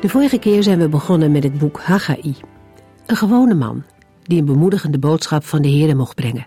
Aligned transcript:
De 0.00 0.08
vorige 0.08 0.38
keer 0.38 0.62
zijn 0.62 0.78
we 0.78 0.88
begonnen 0.88 1.32
met 1.32 1.42
het 1.42 1.58
boek 1.58 1.80
Haggai. 1.80 2.34
Een 3.06 3.16
gewone 3.16 3.54
man 3.54 3.84
die 4.22 4.38
een 4.38 4.44
bemoedigende 4.44 4.98
boodschap 4.98 5.44
van 5.44 5.62
de 5.62 5.68
Heer 5.68 5.96
mocht 5.96 6.14
brengen. 6.14 6.46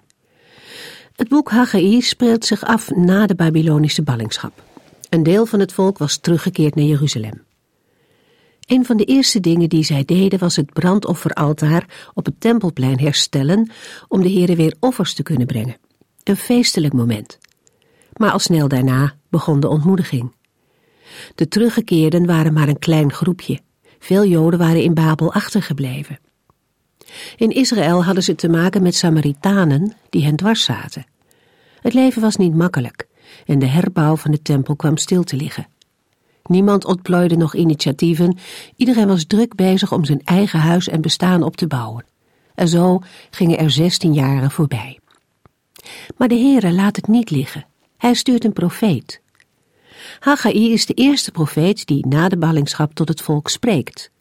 Het 1.16 1.28
boek 1.30 1.50
Haggai 1.50 2.02
speelt 2.02 2.46
zich 2.46 2.64
af 2.64 2.90
na 2.90 3.26
de 3.26 3.36
Babylonische 3.36 4.04
ballingschap. 4.04 4.64
Een 5.10 5.24
deel 5.24 5.46
van 5.46 5.60
het 5.60 5.74
volk 5.74 5.98
was 5.98 6.18
teruggekeerd 6.18 6.76
naar 6.76 6.86
Jeruzalem. 6.86 7.44
Een 8.66 8.86
van 8.86 8.98
de 8.98 9.06
eerste 9.06 9.40
dingen 9.40 9.70
die 9.70 9.84
zij 9.84 10.06
deden 10.06 10.40
was 10.40 10.56
het 10.56 10.74
brandofferaltaar 10.74 12.12
op 12.14 12.26
het 12.26 12.40
tempelplein 12.40 13.00
herstellen 13.00 13.72
om 14.08 14.22
de 14.22 14.32
Heere 14.32 14.56
weer 14.56 14.76
offers 14.80 15.14
te 15.14 15.24
kunnen 15.24 15.48
brengen. 15.48 15.78
Een 16.24 16.38
feestelijk 16.38 16.94
moment. 16.94 17.38
Maar 18.18 18.32
al 18.32 18.40
snel 18.40 18.68
daarna 18.68 19.16
begon 19.30 19.60
de 19.60 19.68
ontmoediging. 19.68 20.32
De 21.36 21.48
teruggekeerden 21.48 22.26
waren 22.26 22.54
maar 22.54 22.68
een 22.68 22.80
klein 22.80 23.12
groepje. 23.14 23.60
Veel 24.00 24.26
Joden 24.26 24.60
waren 24.60 24.84
in 24.84 24.94
Babel 24.94 25.34
achtergebleven. 25.34 26.20
In 27.36 27.50
Israël 27.50 28.04
hadden 28.04 28.24
ze 28.24 28.36
te 28.36 28.50
maken 28.50 28.82
met 28.82 28.96
Samaritanen 28.96 29.94
die 30.10 30.24
hen 30.24 30.36
dwars 30.36 30.64
zaten. 30.64 31.06
Het 31.82 31.94
leven 31.94 32.22
was 32.22 32.36
niet 32.36 32.56
makkelijk 32.56 33.08
en 33.46 33.60
de 33.60 33.66
herbouw 33.66 34.16
van 34.16 34.32
de 34.32 34.42
tempel 34.42 34.76
kwam 34.76 34.98
stil 34.98 35.24
te 35.24 35.36
liggen. 35.36 35.68
Niemand 36.44 36.86
ontplooide 36.86 37.38
nog 37.38 37.56
initiatieven, 37.56 38.38
iedereen 38.76 39.08
was 39.08 39.26
druk 39.26 39.56
bezig 39.56 39.92
om 39.92 40.06
zijn 40.06 40.22
eigen 40.24 40.60
huis 40.60 40.88
en 40.88 41.02
bestaan 41.02 41.44
op 41.44 41.56
te 41.56 41.68
bouwen. 41.68 42.06
En 42.56 42.68
zo 42.68 43.02
gingen 43.30 43.58
er 43.58 43.72
zestien 43.72 44.14
jaren 44.14 44.52
voorbij. 44.52 45.00
Maar 46.18 46.28
de 46.28 46.36
Heere 46.36 46.72
laat 46.72 46.96
het 46.96 47.08
niet 47.08 47.30
liggen. 47.30 47.66
Hij 47.98 48.14
stuurt 48.14 48.44
een 48.44 48.54
profeet, 48.54 49.22
Haggai 50.20 50.72
is 50.72 50.86
de 50.86 50.94
eerste 50.94 51.32
profeet 51.32 51.86
die 51.86 52.08
na 52.08 52.30
de 52.30 52.38
ballingschap 52.38 52.94
tot 52.94 53.08
het 53.08 53.22
volk 53.22 53.50
spreekt. 53.50 54.12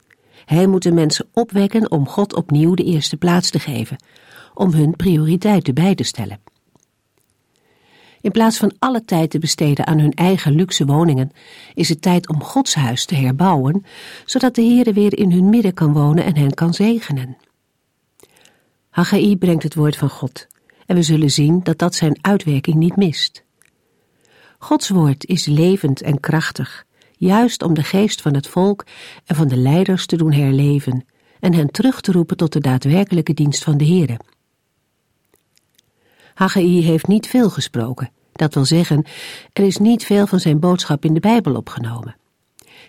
Hij 0.44 0.66
moet 0.66 0.82
de 0.82 0.92
mensen 0.92 1.28
opwekken 1.32 1.90
om 1.90 2.08
God 2.08 2.34
opnieuw 2.34 2.74
de 2.74 2.84
eerste 2.84 3.16
plaats 3.16 3.50
te 3.50 3.58
geven, 3.58 3.96
om 4.54 4.72
hun 4.72 4.96
prioriteiten 4.96 5.74
bij 5.74 5.94
te 5.94 6.02
stellen. 6.04 6.40
In 8.20 8.30
plaats 8.30 8.56
van 8.56 8.72
alle 8.78 9.04
tijd 9.04 9.30
te 9.30 9.38
besteden 9.38 9.86
aan 9.86 9.98
hun 9.98 10.12
eigen 10.12 10.52
luxe 10.54 10.84
woningen, 10.84 11.30
is 11.74 11.88
het 11.88 12.02
tijd 12.02 12.28
om 12.28 12.42
Gods 12.42 12.74
huis 12.74 13.04
te 13.04 13.14
herbouwen, 13.14 13.84
zodat 14.24 14.54
de 14.54 14.62
Heere 14.62 14.92
weer 14.92 15.18
in 15.18 15.32
hun 15.32 15.48
midden 15.48 15.74
kan 15.74 15.92
wonen 15.92 16.24
en 16.24 16.36
hen 16.36 16.54
kan 16.54 16.74
zegenen. 16.74 17.36
Haggai 18.90 19.36
brengt 19.36 19.62
het 19.62 19.74
woord 19.74 19.96
van 19.96 20.10
God, 20.10 20.46
en 20.86 20.96
we 20.96 21.02
zullen 21.02 21.30
zien 21.30 21.60
dat 21.62 21.78
dat 21.78 21.94
zijn 21.94 22.18
uitwerking 22.20 22.76
niet 22.76 22.96
mist. 22.96 23.44
Gods 24.62 24.88
woord 24.88 25.26
is 25.26 25.46
levend 25.46 26.02
en 26.02 26.20
krachtig, 26.20 26.84
juist 27.16 27.62
om 27.62 27.74
de 27.74 27.82
geest 27.82 28.20
van 28.20 28.34
het 28.34 28.46
volk 28.46 28.84
en 29.24 29.36
van 29.36 29.48
de 29.48 29.56
leiders 29.56 30.06
te 30.06 30.16
doen 30.16 30.32
herleven 30.32 31.04
en 31.40 31.54
hen 31.54 31.70
terug 31.70 32.00
te 32.00 32.12
roepen 32.12 32.36
tot 32.36 32.52
de 32.52 32.60
daadwerkelijke 32.60 33.34
dienst 33.34 33.64
van 33.64 33.76
de 33.76 33.86
Heere. 33.86 34.18
Haggai 36.34 36.82
heeft 36.82 37.06
niet 37.06 37.26
veel 37.26 37.50
gesproken, 37.50 38.10
dat 38.32 38.54
wil 38.54 38.64
zeggen, 38.64 39.04
er 39.52 39.64
is 39.64 39.76
niet 39.76 40.04
veel 40.04 40.26
van 40.26 40.40
zijn 40.40 40.58
boodschap 40.58 41.04
in 41.04 41.14
de 41.14 41.20
Bijbel 41.20 41.54
opgenomen. 41.54 42.16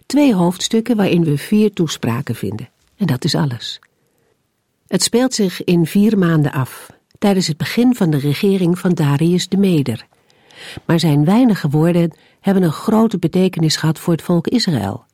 Twee 0.05 0.35
hoofdstukken 0.35 0.95
waarin 0.95 1.23
we 1.23 1.37
vier 1.37 1.73
toespraken 1.73 2.35
vinden, 2.35 2.69
en 2.97 3.05
dat 3.05 3.23
is 3.23 3.35
alles. 3.35 3.79
Het 4.87 5.03
speelt 5.03 5.33
zich 5.33 5.63
in 5.63 5.85
vier 5.85 6.17
maanden 6.17 6.51
af, 6.51 6.91
tijdens 7.19 7.47
het 7.47 7.57
begin 7.57 7.95
van 7.95 8.09
de 8.09 8.17
regering 8.17 8.79
van 8.79 8.93
Darius 8.93 9.47
de 9.47 9.57
Meder, 9.57 10.09
maar 10.85 10.99
zijn 10.99 11.25
weinige 11.25 11.69
woorden 11.69 12.15
hebben 12.39 12.63
een 12.63 12.71
grote 12.71 13.19
betekenis 13.19 13.75
gehad 13.75 13.99
voor 13.99 14.13
het 14.13 14.21
volk 14.21 14.47
Israël. 14.47 15.05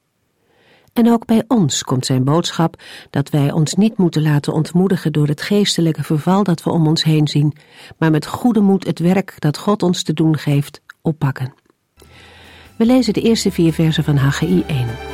En 0.94 1.12
ook 1.12 1.26
bij 1.26 1.44
ons 1.48 1.84
komt 1.84 2.06
zijn 2.06 2.24
boodschap 2.24 2.82
dat 3.10 3.30
wij 3.30 3.52
ons 3.52 3.74
niet 3.74 3.98
moeten 3.98 4.22
laten 4.22 4.54
ontmoedigen 4.54 5.12
door 5.12 5.28
het 5.28 5.42
geestelijke 5.42 6.04
verval 6.04 6.44
dat 6.44 6.64
we 6.64 6.70
om 6.70 6.88
ons 6.88 7.04
heen 7.04 7.28
zien, 7.28 7.54
maar 7.98 8.12
met 8.12 8.26
goede 8.26 8.60
moed 8.60 8.86
het 8.86 9.00
werk 9.00 9.36
dat 9.40 9.58
God 9.58 9.84
ons 9.84 10.04
te 10.04 10.14
doen 10.14 10.38
geeft 10.38 10.82
oppakken. 11.02 11.54
We 12.78 12.86
lezen 12.86 13.14
de 13.14 13.22
eerste 13.22 13.52
vier 13.52 13.74
versen 13.74 14.04
van 14.04 14.16
Haggai 14.16 14.64
1. 14.68 15.07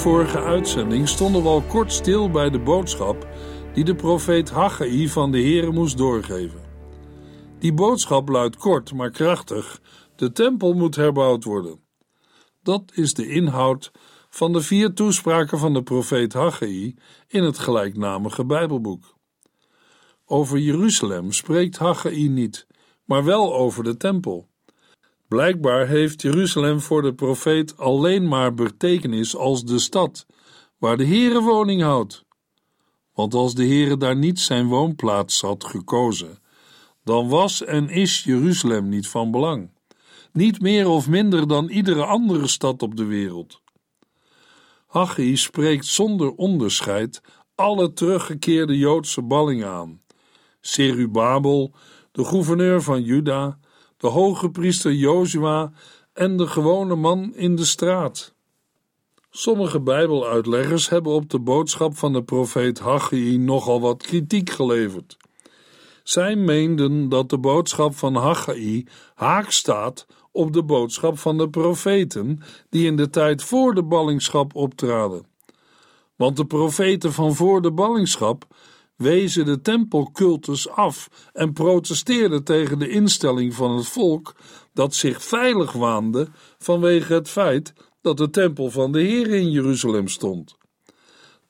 Vorige 0.00 0.42
uitzending 0.42 1.08
stonden 1.08 1.42
we 1.42 1.48
al 1.48 1.62
kort 1.62 1.92
stil 1.92 2.30
bij 2.30 2.50
de 2.50 2.58
boodschap 2.58 3.28
die 3.74 3.84
de 3.84 3.94
profeet 3.94 4.50
Haggai 4.50 5.08
van 5.08 5.30
de 5.30 5.38
Heere 5.38 5.70
moest 5.70 5.96
doorgeven. 5.96 6.60
Die 7.58 7.72
boodschap 7.72 8.28
luidt 8.28 8.56
kort 8.56 8.92
maar 8.92 9.10
krachtig: 9.10 9.80
de 10.16 10.32
tempel 10.32 10.72
moet 10.72 10.96
herbouwd 10.96 11.44
worden. 11.44 11.80
Dat 12.62 12.82
is 12.94 13.14
de 13.14 13.28
inhoud 13.28 13.90
van 14.28 14.52
de 14.52 14.60
vier 14.60 14.94
toespraken 14.94 15.58
van 15.58 15.72
de 15.72 15.82
profeet 15.82 16.32
Haggai 16.32 16.94
in 17.28 17.42
het 17.42 17.58
gelijknamige 17.58 18.44
Bijbelboek. 18.44 19.14
Over 20.24 20.58
Jeruzalem 20.58 21.32
spreekt 21.32 21.78
Haggai 21.78 22.28
niet, 22.28 22.66
maar 23.04 23.24
wel 23.24 23.54
over 23.54 23.84
de 23.84 23.96
tempel. 23.96 24.49
Blijkbaar 25.30 25.86
heeft 25.86 26.22
Jeruzalem 26.22 26.80
voor 26.80 27.02
de 27.02 27.14
profeet 27.14 27.76
alleen 27.76 28.28
maar 28.28 28.54
betekenis 28.54 29.36
als 29.36 29.64
de 29.64 29.78
stad 29.78 30.26
waar 30.78 30.96
de 30.96 31.06
Heere 31.06 31.40
woning 31.40 31.82
houdt. 31.82 32.24
Want 33.14 33.34
als 33.34 33.54
de 33.54 33.66
Heere 33.66 33.96
daar 33.96 34.16
niet 34.16 34.40
zijn 34.40 34.66
woonplaats 34.66 35.40
had 35.40 35.64
gekozen, 35.64 36.38
dan 37.04 37.28
was 37.28 37.64
en 37.64 37.88
is 37.88 38.24
Jeruzalem 38.24 38.88
niet 38.88 39.08
van 39.08 39.30
belang. 39.30 39.70
Niet 40.32 40.60
meer 40.60 40.88
of 40.88 41.08
minder 41.08 41.48
dan 41.48 41.68
iedere 41.68 42.04
andere 42.04 42.46
stad 42.46 42.82
op 42.82 42.96
de 42.96 43.04
wereld. 43.04 43.62
Haggai 44.86 45.36
spreekt 45.36 45.86
zonder 45.86 46.30
onderscheid 46.30 47.20
alle 47.54 47.92
teruggekeerde 47.92 48.78
Joodse 48.78 49.22
ballingen 49.22 49.68
aan. 49.68 50.02
Serubabel, 50.60 51.74
de 52.12 52.24
gouverneur 52.24 52.82
van 52.82 53.02
Juda, 53.02 53.58
de 54.00 54.08
hoge 54.08 54.50
priester 54.50 54.92
Jozua 54.92 55.72
en 56.12 56.36
de 56.36 56.46
gewone 56.46 56.94
man 56.94 57.34
in 57.34 57.56
de 57.56 57.64
straat. 57.64 58.34
Sommige 59.30 59.80
Bijbeluitleggers 59.80 60.88
hebben 60.88 61.12
op 61.12 61.30
de 61.30 61.38
boodschap 61.38 61.96
van 61.96 62.12
de 62.12 62.22
profeet 62.22 62.78
Haggai 62.78 63.38
nogal 63.38 63.80
wat 63.80 64.02
kritiek 64.02 64.50
geleverd. 64.50 65.16
Zij 66.02 66.36
meenden 66.36 67.08
dat 67.08 67.30
de 67.30 67.38
boodschap 67.38 67.96
van 67.96 68.14
Haggai 68.14 68.86
haak 69.14 69.50
staat 69.50 70.06
op 70.32 70.52
de 70.52 70.62
boodschap 70.62 71.18
van 71.18 71.38
de 71.38 71.50
profeten 71.50 72.40
die 72.68 72.86
in 72.86 72.96
de 72.96 73.10
tijd 73.10 73.42
voor 73.42 73.74
de 73.74 73.82
ballingschap 73.82 74.54
optraden. 74.54 75.26
Want 76.16 76.36
de 76.36 76.46
profeten 76.46 77.12
van 77.12 77.34
voor 77.34 77.62
de 77.62 77.72
ballingschap 77.72 78.46
wezen 79.00 79.44
de 79.44 79.60
tempelcultus 79.60 80.68
af 80.68 81.08
en 81.32 81.52
protesteerden 81.52 82.44
tegen 82.44 82.78
de 82.78 82.88
instelling 82.88 83.54
van 83.54 83.76
het 83.76 83.86
volk 83.86 84.34
dat 84.72 84.94
zich 84.94 85.22
veilig 85.22 85.72
waande 85.72 86.28
vanwege 86.58 87.14
het 87.14 87.28
feit 87.28 87.72
dat 88.00 88.16
de 88.16 88.30
tempel 88.30 88.70
van 88.70 88.92
de 88.92 89.00
Heer 89.00 89.28
in 89.28 89.50
Jeruzalem 89.50 90.08
stond. 90.08 90.56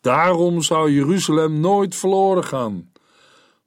Daarom 0.00 0.62
zou 0.62 0.92
Jeruzalem 0.92 1.60
nooit 1.60 1.94
verloren 1.94 2.44
gaan, 2.44 2.92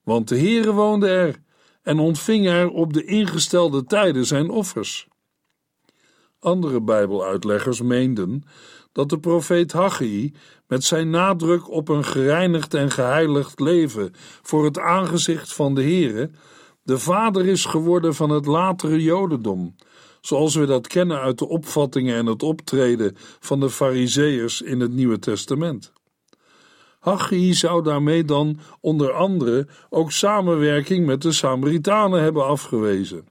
want 0.03 0.27
de 0.27 0.37
Heere 0.37 0.71
woonde 0.71 1.07
er 1.07 1.41
en 1.81 1.99
ontving 1.99 2.47
er 2.47 2.69
op 2.69 2.93
de 2.93 3.05
ingestelde 3.05 3.83
tijden 3.83 4.25
zijn 4.25 4.49
offers. 4.49 5.07
Andere 6.39 6.81
Bijbeluitleggers 6.81 7.81
meenden 7.81 8.43
dat 8.93 9.09
de 9.09 9.19
profeet 9.19 9.71
Haggai 9.71 10.33
met 10.67 10.83
zijn 10.83 11.09
nadruk 11.09 11.69
op 11.69 11.89
een 11.89 12.05
gereinigd 12.05 12.73
en 12.73 12.91
geheiligd 12.91 13.59
leven 13.59 14.13
voor 14.41 14.65
het 14.65 14.79
aangezicht 14.79 15.53
van 15.53 15.75
de 15.75 15.81
Heere 15.81 16.29
de 16.83 16.99
vader 16.99 17.45
is 17.45 17.65
geworden 17.65 18.15
van 18.15 18.29
het 18.29 18.45
latere 18.45 19.01
Jodendom, 19.01 19.75
zoals 20.21 20.55
we 20.55 20.65
dat 20.65 20.87
kennen 20.87 21.19
uit 21.19 21.39
de 21.39 21.47
opvattingen 21.47 22.15
en 22.15 22.25
het 22.25 22.43
optreden 22.43 23.15
van 23.39 23.59
de 23.59 23.69
Fariseërs 23.69 24.61
in 24.61 24.79
het 24.79 24.91
Nieuwe 24.91 25.19
Testament. 25.19 25.91
Haggai 26.99 27.53
zou 27.53 27.83
daarmee 27.83 28.25
dan 28.25 28.59
onder 28.79 29.13
andere 29.13 29.67
ook 29.89 30.11
samenwerking 30.11 31.05
met 31.05 31.21
de 31.21 31.31
Samaritanen 31.31 32.21
hebben 32.21 32.45
afgewezen. 32.45 33.27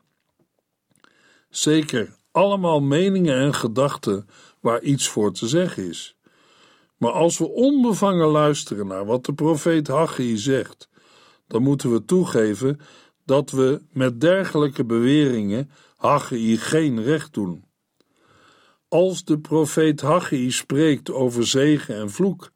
Zeker 1.50 2.16
allemaal 2.30 2.80
meningen 2.80 3.36
en 3.36 3.54
gedachten 3.54 4.26
waar 4.62 4.82
iets 4.82 5.08
voor 5.08 5.32
te 5.32 5.48
zeggen 5.48 5.88
is. 5.88 6.16
Maar 6.96 7.12
als 7.12 7.38
we 7.38 7.48
onbevangen 7.48 8.28
luisteren 8.28 8.86
naar 8.86 9.04
wat 9.04 9.24
de 9.24 9.34
profeet 9.34 9.88
Haggai 9.88 10.36
zegt, 10.36 10.88
dan 11.46 11.62
moeten 11.62 11.92
we 11.92 12.04
toegeven 12.04 12.80
dat 13.24 13.50
we 13.50 13.82
met 13.92 14.20
dergelijke 14.20 14.84
beweringen 14.84 15.70
Haggai 15.96 16.56
geen 16.56 17.02
recht 17.02 17.34
doen. 17.34 17.64
Als 18.88 19.24
de 19.24 19.38
profeet 19.38 20.00
Haggai 20.00 20.50
spreekt 20.50 21.10
over 21.10 21.46
zegen 21.46 21.96
en 21.96 22.10
vloek, 22.10 22.52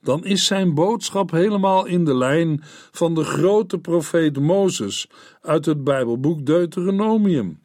dan 0.00 0.24
is 0.24 0.46
zijn 0.46 0.74
boodschap 0.74 1.30
helemaal 1.30 1.86
in 1.86 2.04
de 2.04 2.14
lijn 2.14 2.60
van 2.90 3.14
de 3.14 3.24
grote 3.24 3.78
profeet 3.78 4.38
Mozes 4.38 5.10
uit 5.40 5.64
het 5.64 5.84
Bijbelboek 5.84 6.46
Deuteronomium. 6.46 7.60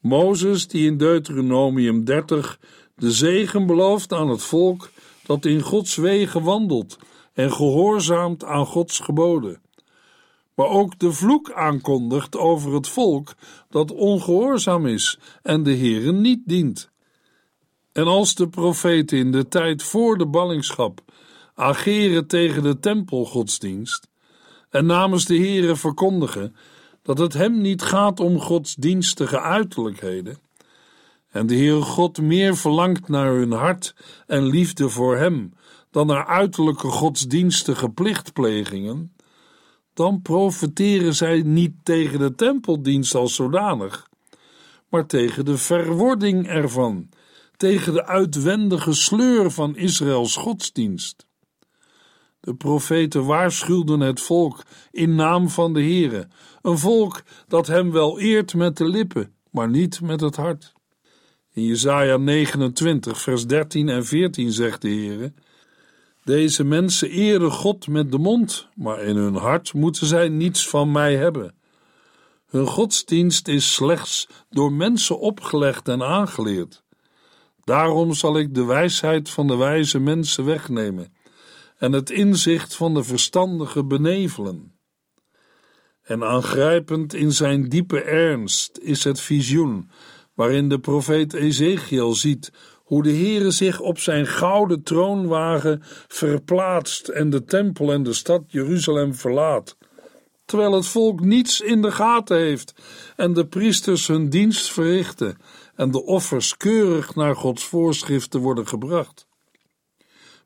Mozes 0.00 0.66
die 0.66 0.86
in 0.86 0.96
Deuteronomium 0.96 2.04
30 2.04 2.58
de 3.02 3.10
zegen 3.10 3.66
belooft 3.66 4.12
aan 4.12 4.28
het 4.28 4.42
volk 4.42 4.90
dat 5.26 5.44
in 5.44 5.60
Gods 5.60 5.96
wegen 5.96 6.42
wandelt 6.42 6.98
en 7.32 7.52
gehoorzaamt 7.52 8.44
aan 8.44 8.66
Gods 8.66 8.98
geboden. 8.98 9.60
Maar 10.54 10.66
ook 10.66 10.98
de 10.98 11.12
vloek 11.12 11.52
aankondigt 11.52 12.36
over 12.36 12.74
het 12.74 12.88
volk 12.88 13.34
dat 13.70 13.92
ongehoorzaam 13.92 14.86
is 14.86 15.18
en 15.42 15.62
de 15.62 15.70
Heeren 15.70 16.20
niet 16.20 16.40
dient. 16.44 16.90
En 17.92 18.06
als 18.06 18.34
de 18.34 18.48
profeten 18.48 19.18
in 19.18 19.32
de 19.32 19.48
tijd 19.48 19.82
voor 19.82 20.18
de 20.18 20.26
ballingschap 20.26 21.00
ageren 21.54 22.26
tegen 22.26 22.62
de 22.62 22.78
tempelgodsdienst 22.78 24.08
en 24.70 24.86
namens 24.86 25.24
de 25.24 25.36
Heeren 25.36 25.76
verkondigen 25.76 26.56
dat 27.02 27.18
het 27.18 27.32
hem 27.32 27.60
niet 27.60 27.82
gaat 27.82 28.20
om 28.20 28.40
godsdienstige 28.40 29.40
uiterlijkheden, 29.40 30.38
en 31.32 31.46
de 31.46 31.54
Heere 31.54 31.82
God 31.82 32.20
meer 32.20 32.56
verlangt 32.56 33.08
naar 33.08 33.32
hun 33.32 33.52
hart 33.52 33.94
en 34.26 34.46
liefde 34.46 34.88
voor 34.88 35.16
Hem 35.16 35.52
dan 35.90 36.06
naar 36.06 36.26
uiterlijke 36.26 36.88
godsdienstige 36.88 37.88
plichtplegingen, 37.88 39.12
dan 39.94 40.22
profiteren 40.22 41.14
zij 41.14 41.42
niet 41.42 41.72
tegen 41.82 42.18
de 42.18 42.34
tempeldienst 42.34 43.14
als 43.14 43.34
zodanig, 43.34 44.08
maar 44.88 45.06
tegen 45.06 45.44
de 45.44 45.58
verwording 45.58 46.46
ervan, 46.46 47.08
tegen 47.56 47.92
de 47.92 48.06
uitwendige 48.06 48.92
sleur 48.92 49.50
van 49.50 49.76
Israëls 49.76 50.36
godsdienst. 50.36 51.26
De 52.40 52.54
profeten 52.54 53.24
waarschuwden 53.24 54.00
het 54.00 54.20
volk 54.20 54.62
in 54.90 55.14
naam 55.14 55.48
van 55.48 55.72
de 55.72 55.80
Heere, 55.80 56.28
een 56.62 56.78
volk 56.78 57.22
dat 57.48 57.66
hem 57.66 57.90
wel 57.90 58.20
eert 58.20 58.54
met 58.54 58.76
de 58.76 58.88
lippen, 58.88 59.34
maar 59.50 59.68
niet 59.68 60.00
met 60.00 60.20
het 60.20 60.36
hart. 60.36 60.71
In 61.54 61.64
Jesaja 61.64 62.16
29, 62.16 63.20
vers 63.20 63.46
13 63.46 63.88
en 63.88 64.04
14 64.04 64.52
zegt 64.52 64.82
de 64.82 64.88
Heere: 64.88 65.32
Deze 66.24 66.64
mensen 66.64 67.10
eren 67.10 67.50
God 67.50 67.88
met 67.88 68.10
de 68.10 68.18
mond, 68.18 68.68
maar 68.74 69.02
in 69.02 69.16
hun 69.16 69.34
hart 69.34 69.74
moeten 69.74 70.06
zij 70.06 70.28
niets 70.28 70.68
van 70.68 70.92
mij 70.92 71.16
hebben. 71.16 71.54
Hun 72.46 72.66
godsdienst 72.66 73.48
is 73.48 73.74
slechts 73.74 74.28
door 74.50 74.72
mensen 74.72 75.18
opgelegd 75.18 75.88
en 75.88 76.02
aangeleerd. 76.02 76.82
Daarom 77.64 78.14
zal 78.14 78.38
ik 78.38 78.54
de 78.54 78.64
wijsheid 78.64 79.30
van 79.30 79.46
de 79.46 79.56
wijze 79.56 79.98
mensen 79.98 80.44
wegnemen 80.44 81.14
en 81.78 81.92
het 81.92 82.10
inzicht 82.10 82.74
van 82.74 82.94
de 82.94 83.04
verstandige 83.04 83.84
benevelen. 83.84 84.76
En 86.02 86.24
aangrijpend 86.24 87.14
in 87.14 87.32
zijn 87.32 87.68
diepe 87.68 88.02
ernst 88.02 88.78
is 88.78 89.04
het 89.04 89.20
visioen 89.20 89.90
waarin 90.42 90.68
de 90.68 90.80
profeet 90.80 91.32
Ezekiel 91.32 92.14
ziet 92.14 92.52
hoe 92.84 93.02
de 93.02 93.12
Heere 93.12 93.50
zich 93.50 93.80
op 93.80 93.98
zijn 93.98 94.26
gouden 94.26 94.82
troonwagen 94.82 95.82
verplaatst 96.08 97.08
en 97.08 97.30
de 97.30 97.44
tempel 97.44 97.92
en 97.92 98.02
de 98.02 98.12
stad 98.12 98.42
Jeruzalem 98.46 99.14
verlaat, 99.14 99.76
terwijl 100.44 100.72
het 100.72 100.86
volk 100.86 101.20
niets 101.20 101.60
in 101.60 101.82
de 101.82 101.92
gaten 101.92 102.36
heeft 102.36 102.74
en 103.16 103.32
de 103.32 103.46
priesters 103.46 104.06
hun 104.06 104.28
dienst 104.28 104.72
verrichten 104.72 105.36
en 105.74 105.90
de 105.90 106.04
offers 106.04 106.56
keurig 106.56 107.14
naar 107.14 107.36
Gods 107.36 107.64
voorschriften 107.64 108.40
worden 108.40 108.68
gebracht. 108.68 109.26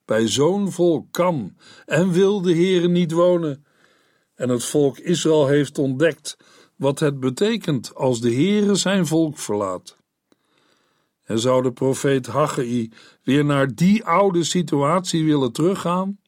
Bij 0.04 0.28
zo'n 0.28 0.72
volk 0.72 1.06
kan 1.10 1.56
en 1.86 2.12
wil 2.12 2.42
de 2.42 2.54
Heere 2.54 2.88
niet 2.88 3.12
wonen, 3.12 3.64
en 4.34 4.48
het 4.48 4.64
volk 4.64 4.98
Israël 4.98 5.46
heeft 5.46 5.78
ontdekt 5.78 6.36
wat 6.76 6.98
het 6.98 7.20
betekent 7.20 7.94
als 7.94 8.20
de 8.20 8.34
Heere 8.34 8.74
zijn 8.74 9.06
volk 9.06 9.38
verlaat. 9.38 9.96
En 11.24 11.38
zou 11.38 11.62
de 11.62 11.72
profeet 11.72 12.26
Haggai 12.26 12.92
weer 13.22 13.44
naar 13.44 13.74
die 13.74 14.04
oude 14.04 14.44
situatie 14.44 15.24
willen 15.24 15.52
teruggaan? 15.52 16.18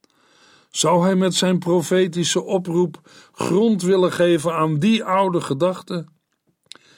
Zou 0.71 1.03
hij 1.03 1.15
met 1.15 1.35
zijn 1.35 1.59
profetische 1.59 2.43
oproep 2.43 3.01
grond 3.33 3.83
willen 3.83 4.13
geven 4.13 4.55
aan 4.55 4.79
die 4.79 5.05
oude 5.05 5.41
gedachten? 5.41 6.09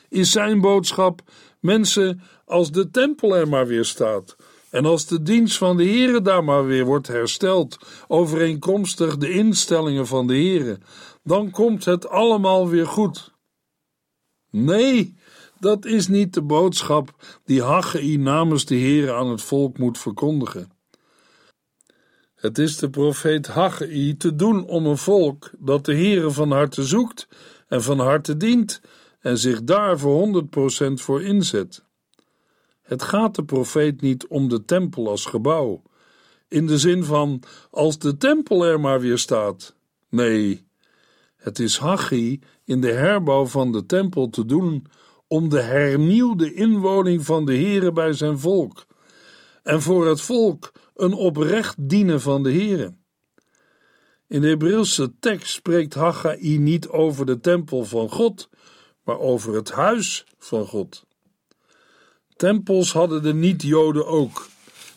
Is 0.09 0.31
zijn 0.31 0.61
boodschap, 0.61 1.21
mensen, 1.61 2.23
als 2.45 2.71
de 2.71 2.91
tempel 2.91 3.37
er 3.37 3.49
maar 3.49 3.67
weer 3.67 3.85
staat, 3.85 4.37
en 4.71 4.85
als 4.85 5.07
de 5.07 5.23
dienst 5.23 5.59
van 5.59 5.77
de 5.77 5.85
Heere 5.85 6.23
daar 6.23 6.45
maar 6.45 6.67
weer 6.67 6.85
wordt 6.85 7.07
hersteld, 7.07 7.79
overeenkomstig 8.09 9.17
de 9.17 9.31
instellingen 9.31 10.07
van 10.07 10.27
de 10.27 10.35
Heere, 10.35 10.79
dan 11.23 11.51
komt 11.51 11.85
het 11.85 12.09
allemaal 12.09 12.69
weer 12.69 12.87
goed. 12.87 13.33
Nee, 14.51 15.15
dat 15.59 15.85
is 15.85 16.09
niet 16.09 16.35
de 16.35 16.43
boodschap 16.43 17.15
die 17.45 17.63
Haggai 17.63 18.17
namens 18.17 18.65
de 18.65 18.75
Heer 18.75 19.13
aan 19.13 19.31
het 19.31 19.43
volk 19.43 19.79
moet 19.79 19.99
verkondigen. 19.99 20.73
Het 22.35 22.59
is 22.59 22.77
de 22.77 22.91
profeet 22.91 23.47
Haggai 23.47 24.17
te 24.17 24.35
doen 24.35 24.67
om 24.67 24.87
een 24.87 24.99
volk 24.99 25.51
dat 25.59 25.85
de 25.85 25.95
Heere 25.95 26.31
van 26.31 26.51
harte 26.51 26.85
zoekt 26.85 27.29
en 27.69 27.83
van 27.83 27.99
harte 27.99 28.37
dient 28.37 28.81
en 29.21 29.39
zich 29.39 29.65
daar 29.65 29.99
voor 29.99 30.45
100% 30.91 30.93
voor 30.93 31.23
inzet. 31.23 31.85
Het 32.83 33.03
gaat 33.03 33.35
de 33.35 33.45
profeet 33.45 34.01
niet 34.01 34.27
om 34.27 34.49
de 34.49 34.65
tempel 34.65 35.09
als 35.09 35.25
gebouw, 35.25 35.83
in 36.49 36.67
de 36.67 36.79
zin 36.79 37.05
van 37.05 37.43
als 37.71 37.99
de 37.99 38.17
tempel 38.17 38.65
er 38.65 38.81
maar 38.81 39.01
weer 39.01 39.19
staat. 39.19 39.75
Nee, 40.09 40.67
het 41.37 41.59
is 41.59 41.79
Haggai 41.79 42.41
in 42.71 42.81
de 42.81 42.93
herbouw 42.93 43.47
van 43.47 43.73
de 43.73 43.87
tempel 43.87 44.29
te 44.29 44.45
doen 44.45 44.87
om 45.27 45.49
de 45.49 45.61
hernieuwde 45.61 46.55
inwoning 46.55 47.25
van 47.25 47.45
de 47.45 47.55
Heere 47.55 47.93
bij 47.93 48.13
zijn 48.13 48.39
volk 48.39 48.87
en 49.63 49.83
voor 49.83 50.07
het 50.07 50.21
volk 50.21 50.73
een 50.95 51.13
oprecht 51.13 51.89
dienen 51.89 52.21
van 52.21 52.43
de 52.43 52.53
Heere. 52.53 52.95
In 54.29 54.41
de 54.41 54.49
Hebreeuwse 54.49 55.19
tekst 55.19 55.53
spreekt 55.53 55.95
Haggai 55.95 56.59
niet 56.59 56.89
over 56.89 57.27
de 57.27 57.41
tempel 57.41 57.85
van 57.85 58.11
God, 58.11 58.49
maar 59.05 59.19
over 59.19 59.55
het 59.55 59.71
huis 59.71 60.25
van 60.39 60.67
God. 60.67 61.05
Tempels 62.37 62.93
hadden 62.93 63.23
de 63.23 63.35
niet-Joden 63.35 64.07
ook. 64.07 64.49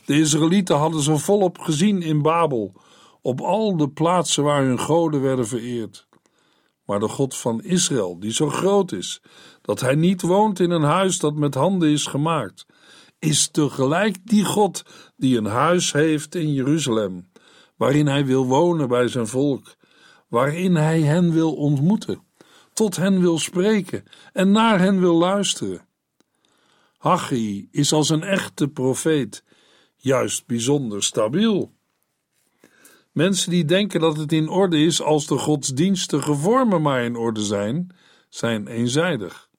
De 0.06 0.20
Israëlieten 0.20 0.76
hadden 0.76 1.02
ze 1.02 1.18
volop 1.18 1.60
gezien 1.60 2.02
in 2.02 2.22
Babel, 2.22 2.74
op 3.22 3.42
al 3.42 3.78
de 3.78 3.90
plaatsen 3.90 4.44
waar 4.44 4.64
hun 4.64 4.80
goden 4.80 5.22
werden 5.22 5.48
vereerd 5.48 6.08
maar 6.86 7.00
de 7.00 7.08
God 7.08 7.36
van 7.36 7.64
Israël, 7.64 8.20
die 8.20 8.34
zo 8.34 8.50
groot 8.50 8.92
is, 8.92 9.22
dat 9.62 9.80
hij 9.80 9.96
niet 9.96 10.22
woont 10.22 10.60
in 10.60 10.72
een 10.72 10.84
huis 10.84 11.20
dat 11.20 11.36
met 11.36 11.54
handen 11.54 11.90
is 11.90 12.06
gemaakt, 12.06 12.66
is 13.20 13.48
tegelijk 13.48 14.18
die 14.24 14.46
God 14.46 14.84
die 15.16 15.38
een 15.38 15.46
huis 15.46 15.92
heeft 15.92 16.36
in 16.36 16.54
Jeruzalem, 16.54 17.32
waarin 17.76 18.08
hij 18.08 18.26
wil 18.26 18.46
wonen 18.46 18.88
bij 18.88 19.08
zijn 19.08 19.28
volk, 19.28 19.76
waarin 20.28 20.76
hij 20.76 21.02
hen 21.02 21.32
wil 21.32 21.56
ontmoeten, 21.56 22.24
tot 22.74 22.96
hen 22.96 23.20
wil 23.20 23.40
spreken 23.40 24.04
en 24.34 24.52
naar 24.52 24.80
hen 24.80 25.00
wil 25.00 25.16
luisteren. 25.16 25.88
Haggai 26.98 27.68
is 27.72 27.94
als 27.94 28.10
een 28.10 28.24
echte 28.24 28.68
profeet, 28.68 29.44
juist 29.96 30.46
bijzonder 30.46 31.04
stabiel. 31.04 31.74
Mensen 33.14 33.50
die 33.50 33.66
denken 33.66 34.00
dat 34.00 34.18
het 34.18 34.32
in 34.32 34.50
orde 34.50 34.78
is 34.78 35.02
als 35.02 35.28
de 35.28 35.38
godsdienstige 35.38 36.34
vormen 36.34 36.82
maar 36.82 37.04
in 37.04 37.16
orde 37.16 37.42
zijn, 37.42 37.96
zijn 38.30 38.68
eenzijdig. 38.68 39.50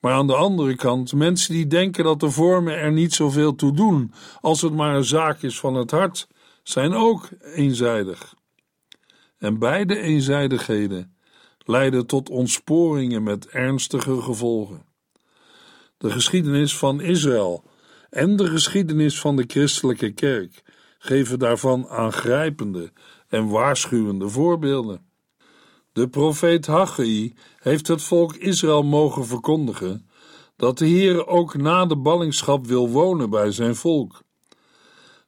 Maar 0.00 0.12
aan 0.12 0.26
de 0.26 0.34
andere 0.34 0.74
kant, 0.74 1.12
mensen 1.12 1.54
die 1.54 1.66
denken 1.66 2.04
dat 2.04 2.20
de 2.20 2.30
vormen 2.30 2.78
er 2.78 2.92
niet 2.92 3.14
zoveel 3.14 3.54
toe 3.54 3.72
doen 3.72 4.12
als 4.40 4.60
het 4.60 4.72
maar 4.72 4.96
een 4.96 5.04
zaak 5.04 5.42
is 5.42 5.58
van 5.58 5.74
het 5.74 5.90
hart, 5.90 6.28
zijn 6.62 6.92
ook 6.92 7.28
eenzijdig. 7.54 8.34
En 9.38 9.58
beide 9.58 9.98
eenzijdigheden 9.98 11.16
leiden 11.58 12.06
tot 12.06 12.30
ontsporingen 12.30 13.22
met 13.22 13.48
ernstige 13.48 14.20
gevolgen. 14.20 14.84
De 15.98 16.10
geschiedenis 16.10 16.76
van 16.76 17.00
Israël 17.00 17.64
en 18.10 18.36
de 18.36 18.46
geschiedenis 18.46 19.20
van 19.20 19.36
de 19.36 19.44
christelijke 19.46 20.10
kerk 20.10 20.62
geven 21.04 21.38
daarvan 21.38 21.88
aangrijpende 21.88 22.92
en 23.28 23.48
waarschuwende 23.48 24.28
voorbeelden. 24.28 25.06
De 25.92 26.08
profeet 26.08 26.66
Haggai 26.66 27.34
heeft 27.58 27.88
het 27.88 28.02
volk 28.02 28.34
Israël 28.34 28.82
mogen 28.82 29.26
verkondigen 29.26 30.08
dat 30.56 30.78
de 30.78 30.86
Heer 30.86 31.26
ook 31.26 31.56
na 31.56 31.86
de 31.86 31.96
ballingschap 31.96 32.66
wil 32.66 32.88
wonen 32.88 33.30
bij 33.30 33.52
zijn 33.52 33.76
volk. 33.76 34.22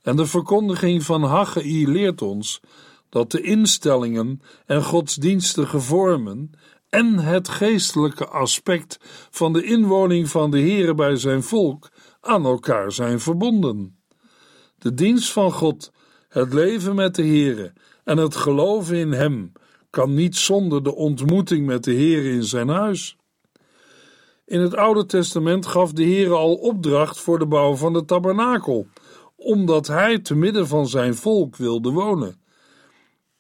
En 0.03 0.17
de 0.17 0.27
verkondiging 0.27 1.03
van 1.03 1.23
Haggai 1.23 1.89
leert 1.89 2.23
ons 2.23 2.61
dat 3.09 3.31
de 3.31 3.41
instellingen 3.41 4.41
en 4.67 4.83
godsdienstige 4.83 5.81
vormen 5.81 6.51
en 6.89 7.19
het 7.19 7.49
geestelijke 7.49 8.27
aspect 8.29 8.99
van 9.31 9.53
de 9.53 9.63
inwoning 9.65 10.29
van 10.29 10.51
de 10.51 10.59
Heer 10.59 10.95
bij 10.95 11.17
zijn 11.17 11.43
volk 11.43 11.91
aan 12.21 12.45
elkaar 12.45 12.93
zijn 12.93 13.21
verbonden. 13.21 14.04
De 14.85 14.95
dienst 14.95 15.33
van 15.33 15.53
God, 15.53 15.93
het 16.29 16.53
leven 16.53 16.95
met 16.95 17.15
de 17.15 17.23
Heere 17.23 17.73
en 18.05 18.19
het 18.19 18.37
geloven 18.37 18.97
in 18.97 19.13
Hem 19.13 19.53
kan 19.91 20.15
niet 20.15 20.37
zonder 20.37 20.83
de 20.83 20.95
ontmoeting 20.95 21.67
met 21.67 21.85
de 21.85 21.93
Heer 21.93 22.25
in 22.25 22.45
zijn 22.45 22.69
huis. 22.69 23.17
In 24.45 24.61
het 24.61 24.77
Oude 24.77 25.07
Testament 25.07 25.67
gaf 25.67 25.93
de 25.93 26.03
Heer 26.03 26.33
al 26.33 26.55
opdracht 26.55 27.21
voor 27.21 27.39
de 27.39 27.47
bouw 27.47 27.75
van 27.75 27.93
de 27.93 28.05
tabernakel, 28.05 28.87
omdat 29.37 29.87
Hij 29.87 30.19
te 30.19 30.35
midden 30.35 30.67
van 30.67 30.87
zijn 30.89 31.15
volk 31.15 31.57
wilde 31.57 31.91
wonen. 31.91 32.41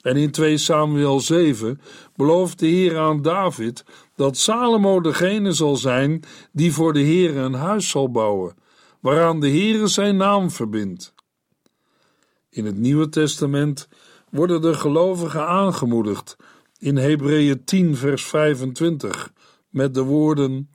En 0.00 0.16
in 0.16 0.30
2 0.30 0.56
Samuel 0.56 1.20
7 1.20 1.80
belooft 2.16 2.58
de 2.58 2.66
Heer 2.66 2.98
aan 2.98 3.22
David 3.22 3.84
dat 4.16 4.36
Salomo 4.36 5.00
degene 5.00 5.52
zal 5.52 5.76
zijn 5.76 6.22
die 6.52 6.72
voor 6.72 6.92
de 6.92 7.00
Heer 7.00 7.36
een 7.36 7.54
huis 7.54 7.88
zal 7.88 8.10
bouwen, 8.10 8.54
waaraan 9.00 9.40
de 9.40 9.48
Heer 9.48 9.88
zijn 9.88 10.16
naam 10.16 10.50
verbindt. 10.50 11.13
In 12.54 12.64
het 12.64 12.76
Nieuwe 12.78 13.08
Testament 13.08 13.88
worden 14.30 14.60
de 14.60 14.74
gelovigen 14.74 15.46
aangemoedigd 15.46 16.36
in 16.78 16.96
Hebreeën 16.96 17.64
10 17.64 17.96
vers 17.96 18.24
25 18.24 19.32
met 19.68 19.94
de 19.94 20.02
woorden 20.02 20.70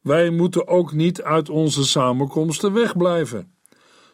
Wij 0.00 0.30
moeten 0.30 0.68
ook 0.68 0.92
niet 0.92 1.22
uit 1.22 1.48
onze 1.48 1.84
samenkomsten 1.84 2.72
wegblijven. 2.72 3.52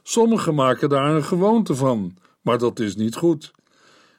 Sommigen 0.03 0.55
maken 0.55 0.89
daar 0.89 1.15
een 1.15 1.25
gewoonte 1.25 1.75
van, 1.75 2.17
maar 2.41 2.59
dat 2.59 2.79
is 2.79 2.97
niet 2.97 3.17
goed. 3.17 3.53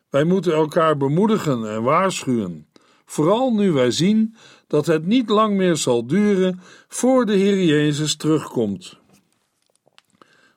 Wij 0.09 0.23
moeten 0.23 0.53
elkaar 0.53 0.97
bemoedigen 0.97 1.69
en 1.69 1.83
waarschuwen, 1.83 2.67
vooral 3.05 3.53
nu 3.53 3.71
wij 3.71 3.91
zien 3.91 4.35
dat 4.67 4.85
het 4.85 5.05
niet 5.05 5.29
lang 5.29 5.57
meer 5.57 5.75
zal 5.75 6.07
duren 6.07 6.59
voor 6.87 7.25
de 7.25 7.33
Heer 7.33 7.63
Jezus 7.63 8.15
terugkomt. 8.15 8.97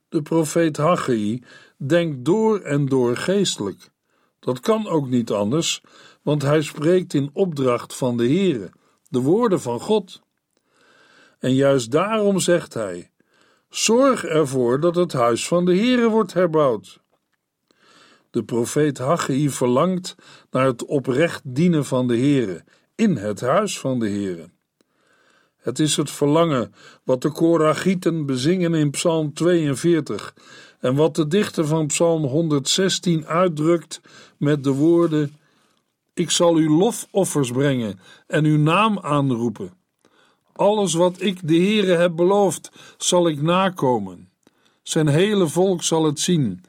De 0.09 0.23
profeet 0.23 0.77
Haggai 0.77 1.43
denkt 1.77 2.25
door 2.25 2.61
en 2.61 2.87
door 2.87 3.17
geestelijk. 3.17 3.91
Dat 4.39 4.61
kan 4.61 4.89
ook 4.89 5.09
niet 5.09 5.31
anders, 5.31 5.83
want 6.23 6.43
hij 6.43 6.63
spreekt 6.63 7.15
in 7.15 7.31
opdracht 7.33 7.95
van 7.95 8.17
de 8.17 8.25
Heere, 8.25 8.71
de 9.09 9.21
woorden 9.21 9.61
van 9.61 9.81
God. 9.81 10.21
En 11.39 11.55
juist 11.55 11.91
daarom 11.91 12.39
zegt 12.39 12.75
hij: 12.75 13.11
Zorg 13.69 14.25
ervoor 14.25 14.81
dat 14.81 14.95
het 14.95 15.13
huis 15.13 15.49
van 15.49 15.65
de 15.65 15.77
Heere 15.77 16.09
wordt 16.09 16.33
herbouwd. 16.33 17.01
De 18.31 18.45
profeet 18.45 18.99
Haggai 18.99 19.51
verlangt 19.51 20.15
naar 20.51 20.67
het 20.67 20.85
oprecht 20.85 21.43
dienen 21.45 21.85
van 21.85 22.07
de 22.07 22.17
Heere 22.17 22.65
in 22.95 23.17
het 23.17 23.41
huis 23.41 23.79
van 23.81 23.99
de 23.99 24.09
Heere. 24.09 24.51
Het 25.57 25.79
is 25.79 25.97
het 25.97 26.11
verlangen 26.11 26.75
wat 27.05 27.23
de 27.23 27.31
Koragieten 27.31 28.27
bezingen 28.27 28.75
in 28.75 28.91
Psalm 28.91 29.33
42 29.33 30.35
en 30.87 30.95
wat 30.95 31.15
de 31.15 31.27
dichter 31.27 31.67
van 31.67 31.87
Psalm 31.87 32.25
116 32.25 33.27
uitdrukt 33.27 34.01
met 34.37 34.65
de 34.65 34.73
woorden: 34.73 35.37
Ik 36.15 36.31
zal 36.31 36.59
u 36.59 36.71
lofoffers 36.71 37.51
brengen 37.51 38.01
en 38.27 38.45
uw 38.45 38.59
naam 38.59 38.99
aanroepen. 38.99 39.73
Alles 40.53 40.95
wat 40.95 41.21
ik 41.21 41.49
de 41.49 41.57
Heere 41.57 41.97
heb 41.97 42.17
beloofd, 42.17 42.73
zal 42.99 43.29
ik 43.29 43.43
nakomen. 43.43 44.31
Zijn 44.83 45.09
hele 45.09 45.49
volk 45.49 45.83
zal 45.83 46.05
het 46.05 46.21
zien. 46.21 46.65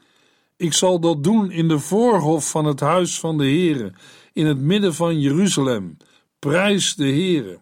Ik 0.56 0.72
zal 0.72 1.00
dat 1.00 1.24
doen 1.24 1.50
in 1.50 1.68
de 1.68 1.78
voorhof 1.78 2.50
van 2.50 2.64
het 2.64 2.80
huis 2.80 3.20
van 3.20 3.38
de 3.38 3.44
Heere, 3.44 3.92
in 4.32 4.46
het 4.46 4.58
midden 4.58 4.94
van 4.94 5.20
Jeruzalem. 5.20 5.96
Prijs 6.38 6.94
de 6.94 7.06
Heere. 7.06 7.58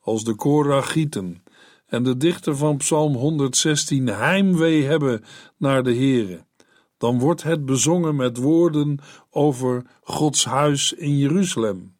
Als 0.00 0.24
de 0.24 0.34
Koragieten 0.34 1.42
en 1.86 2.02
de 2.02 2.16
dichter 2.16 2.56
van 2.56 2.76
Psalm 2.76 3.14
116 3.14 4.06
heimwee 4.06 4.84
hebben 4.84 5.24
naar 5.56 5.82
de 5.82 5.94
Heere, 5.94 6.44
dan 6.98 7.18
wordt 7.18 7.42
het 7.42 7.64
bezongen 7.64 8.16
met 8.16 8.36
woorden 8.36 8.98
over 9.30 9.82
Gods 10.02 10.44
huis 10.44 10.92
in 10.92 11.16
Jeruzalem. 11.16 11.94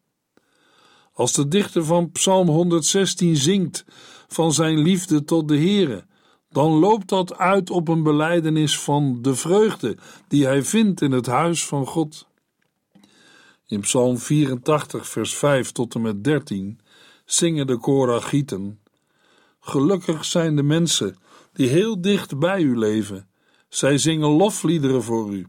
Als 1.13 1.33
de 1.33 1.49
dichter 1.49 1.85
van 1.85 2.11
Psalm 2.11 2.49
116 2.49 3.37
zingt 3.37 3.85
van 4.29 4.53
zijn 4.53 4.79
liefde 4.79 5.25
tot 5.25 5.49
de 5.49 5.57
Heere, 5.57 6.05
dan 6.51 6.71
loopt 6.71 7.09
dat 7.09 7.37
uit 7.37 7.71
op 7.71 7.89
een 7.89 8.03
belijdenis 8.03 8.79
van 8.79 9.19
de 9.23 9.35
vreugde 9.35 9.97
die 10.29 10.47
hij 10.47 10.63
vindt 10.63 11.01
in 11.01 11.13
het 11.13 11.27
huis 11.27 11.67
van 11.67 11.87
God. 11.87 12.27
In 13.67 13.81
Psalm 13.81 14.19
84, 14.19 15.09
vers 15.09 15.35
5 15.35 15.73
tot 15.73 15.95
en 15.95 16.01
met 16.01 16.25
13 16.25 16.81
zingen 17.25 17.67
de 17.67 17.79
Koragieten 17.79 18.81
Gelukkig 19.67 20.25
zijn 20.25 20.57
de 20.57 20.63
mensen 20.63 21.17
die 21.53 21.69
heel 21.69 22.01
dicht 22.01 22.39
bij 22.39 22.61
u 22.61 22.79
leven. 22.79 23.29
Zij 23.69 23.99
zingen 23.99 24.29
lofliederen 24.29 25.03
voor 25.03 25.33
u. 25.33 25.47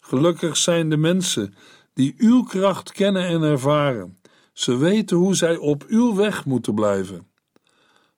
Gelukkig 0.00 0.56
zijn 0.56 0.90
de 0.90 0.96
mensen 0.96 1.54
die 1.94 2.14
uw 2.18 2.42
kracht 2.42 2.92
kennen 2.92 3.26
en 3.26 3.42
ervaren. 3.42 4.18
Ze 4.52 4.76
weten 4.76 5.16
hoe 5.16 5.34
zij 5.34 5.56
op 5.56 5.84
uw 5.88 6.14
weg 6.14 6.44
moeten 6.44 6.74
blijven. 6.74 7.26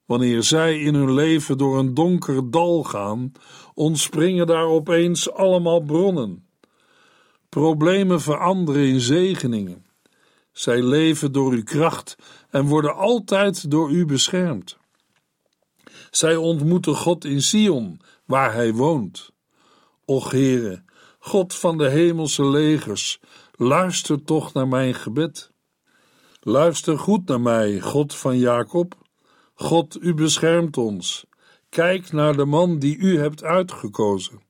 Wanneer 0.04 0.42
zij 0.42 0.80
in 0.80 0.94
hun 0.94 1.14
leven 1.14 1.58
door 1.58 1.78
een 1.78 1.94
donker 1.94 2.50
dal 2.50 2.82
gaan, 2.82 3.32
ontspringen 3.74 4.46
daar 4.46 4.66
opeens 4.66 5.32
allemaal 5.32 5.80
bronnen. 5.80 6.48
Problemen 7.48 8.20
veranderen 8.20 8.86
in 8.86 9.00
zegeningen. 9.00 9.84
Zij 10.52 10.82
leven 10.82 11.32
door 11.32 11.52
uw 11.52 11.64
kracht 11.64 12.16
en 12.50 12.66
worden 12.66 12.96
altijd 12.96 13.70
door 13.70 13.90
u 13.90 14.06
beschermd. 14.06 14.78
Zij 16.10 16.36
ontmoeten 16.36 16.94
God 16.94 17.24
in 17.24 17.42
Sion, 17.42 18.00
waar 18.24 18.54
hij 18.54 18.72
woont. 18.72 19.32
Och 20.04 20.30
Heere, 20.30 20.82
God 21.18 21.54
van 21.54 21.78
de 21.78 21.88
hemelse 21.88 22.44
legers, 22.44 23.20
luister 23.56 24.24
toch 24.24 24.52
naar 24.52 24.68
mijn 24.68 24.94
gebed. 24.94 25.52
Luister 26.40 26.98
goed 26.98 27.28
naar 27.28 27.40
mij, 27.40 27.80
God 27.80 28.14
van 28.14 28.38
Jacob. 28.38 28.94
God, 29.54 29.98
u 30.00 30.14
beschermt 30.14 30.76
ons. 30.76 31.26
Kijk 31.68 32.12
naar 32.12 32.36
de 32.36 32.44
man 32.44 32.78
die 32.78 32.96
u 32.96 33.18
hebt 33.18 33.42
uitgekozen. 33.42 34.40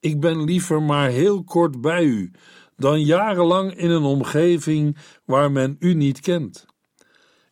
Ik 0.00 0.20
ben 0.20 0.44
liever 0.44 0.82
maar 0.82 1.08
heel 1.08 1.44
kort 1.44 1.80
bij 1.80 2.04
u 2.04 2.32
dan 2.76 3.04
jarenlang 3.04 3.74
in 3.74 3.90
een 3.90 4.02
omgeving 4.02 4.96
waar 5.24 5.52
men 5.52 5.76
u 5.78 5.94
niet 5.94 6.20
kent. 6.20 6.66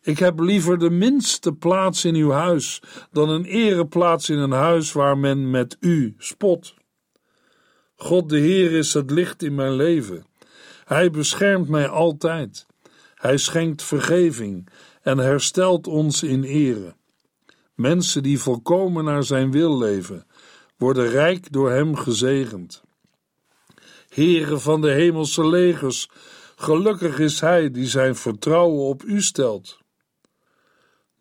Ik 0.03 0.19
heb 0.19 0.39
liever 0.39 0.79
de 0.79 0.89
minste 0.89 1.53
plaats 1.53 2.05
in 2.05 2.15
uw 2.15 2.31
huis 2.31 2.81
dan 3.11 3.29
een 3.29 3.45
ereplaats 3.45 4.29
in 4.29 4.37
een 4.37 4.51
huis 4.51 4.91
waar 4.91 5.17
men 5.17 5.49
met 5.49 5.77
u 5.79 6.15
spot. 6.17 6.73
God 7.95 8.29
de 8.29 8.37
Heer 8.37 8.71
is 8.71 8.93
het 8.93 9.11
licht 9.11 9.43
in 9.43 9.55
mijn 9.55 9.73
leven. 9.73 10.25
Hij 10.85 11.09
beschermt 11.09 11.67
mij 11.67 11.87
altijd. 11.87 12.65
Hij 13.15 13.37
schenkt 13.37 13.83
vergeving 13.83 14.69
en 15.01 15.17
herstelt 15.17 15.87
ons 15.87 16.23
in 16.23 16.43
ere. 16.43 16.95
Mensen 17.75 18.23
die 18.23 18.39
volkomen 18.39 19.03
naar 19.03 19.23
zijn 19.23 19.51
wil 19.51 19.77
leven, 19.77 20.25
worden 20.77 21.09
rijk 21.09 21.51
door 21.51 21.71
hem 21.71 21.95
gezegend. 21.95 22.83
Heren 24.09 24.61
van 24.61 24.81
de 24.81 24.91
hemelse 24.91 25.47
legers, 25.47 26.09
gelukkig 26.55 27.19
is 27.19 27.39
hij 27.39 27.71
die 27.71 27.87
zijn 27.87 28.15
vertrouwen 28.15 28.85
op 28.85 29.03
u 29.03 29.21
stelt. 29.21 29.79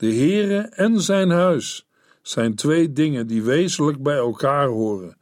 De 0.00 0.14
Heere 0.14 0.58
en 0.58 1.00
zijn 1.00 1.30
huis 1.30 1.86
zijn 2.22 2.54
twee 2.54 2.92
dingen 2.92 3.26
die 3.26 3.42
wezenlijk 3.42 4.02
bij 4.02 4.16
elkaar 4.16 4.68
horen. 4.68 5.16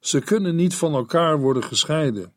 Ze 0.00 0.20
kunnen 0.20 0.56
niet 0.56 0.74
van 0.74 0.94
elkaar 0.94 1.38
worden 1.38 1.62
gescheiden. 1.62 2.32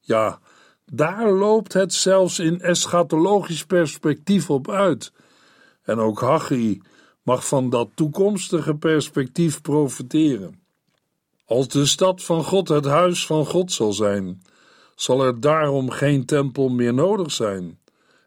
Ja, 0.00 0.40
daar 0.86 1.32
loopt 1.32 1.72
het 1.72 1.94
zelfs 1.94 2.38
in 2.38 2.60
eschatologisch 2.60 3.64
perspectief 3.64 4.50
op 4.50 4.70
uit. 4.70 5.12
En 5.82 5.98
ook 5.98 6.20
Haggai 6.20 6.82
mag 7.22 7.46
van 7.46 7.70
dat 7.70 7.88
toekomstige 7.94 8.74
perspectief 8.74 9.60
profiteren. 9.60 10.62
Als 11.44 11.68
de 11.68 11.86
stad 11.86 12.22
van 12.22 12.44
God 12.44 12.68
het 12.68 12.84
huis 12.84 13.26
van 13.26 13.46
God 13.46 13.72
zal 13.72 13.92
zijn, 13.92 14.42
zal 14.94 15.24
er 15.24 15.40
daarom 15.40 15.90
geen 15.90 16.24
tempel 16.24 16.68
meer 16.68 16.94
nodig 16.94 17.32
zijn. 17.32 17.78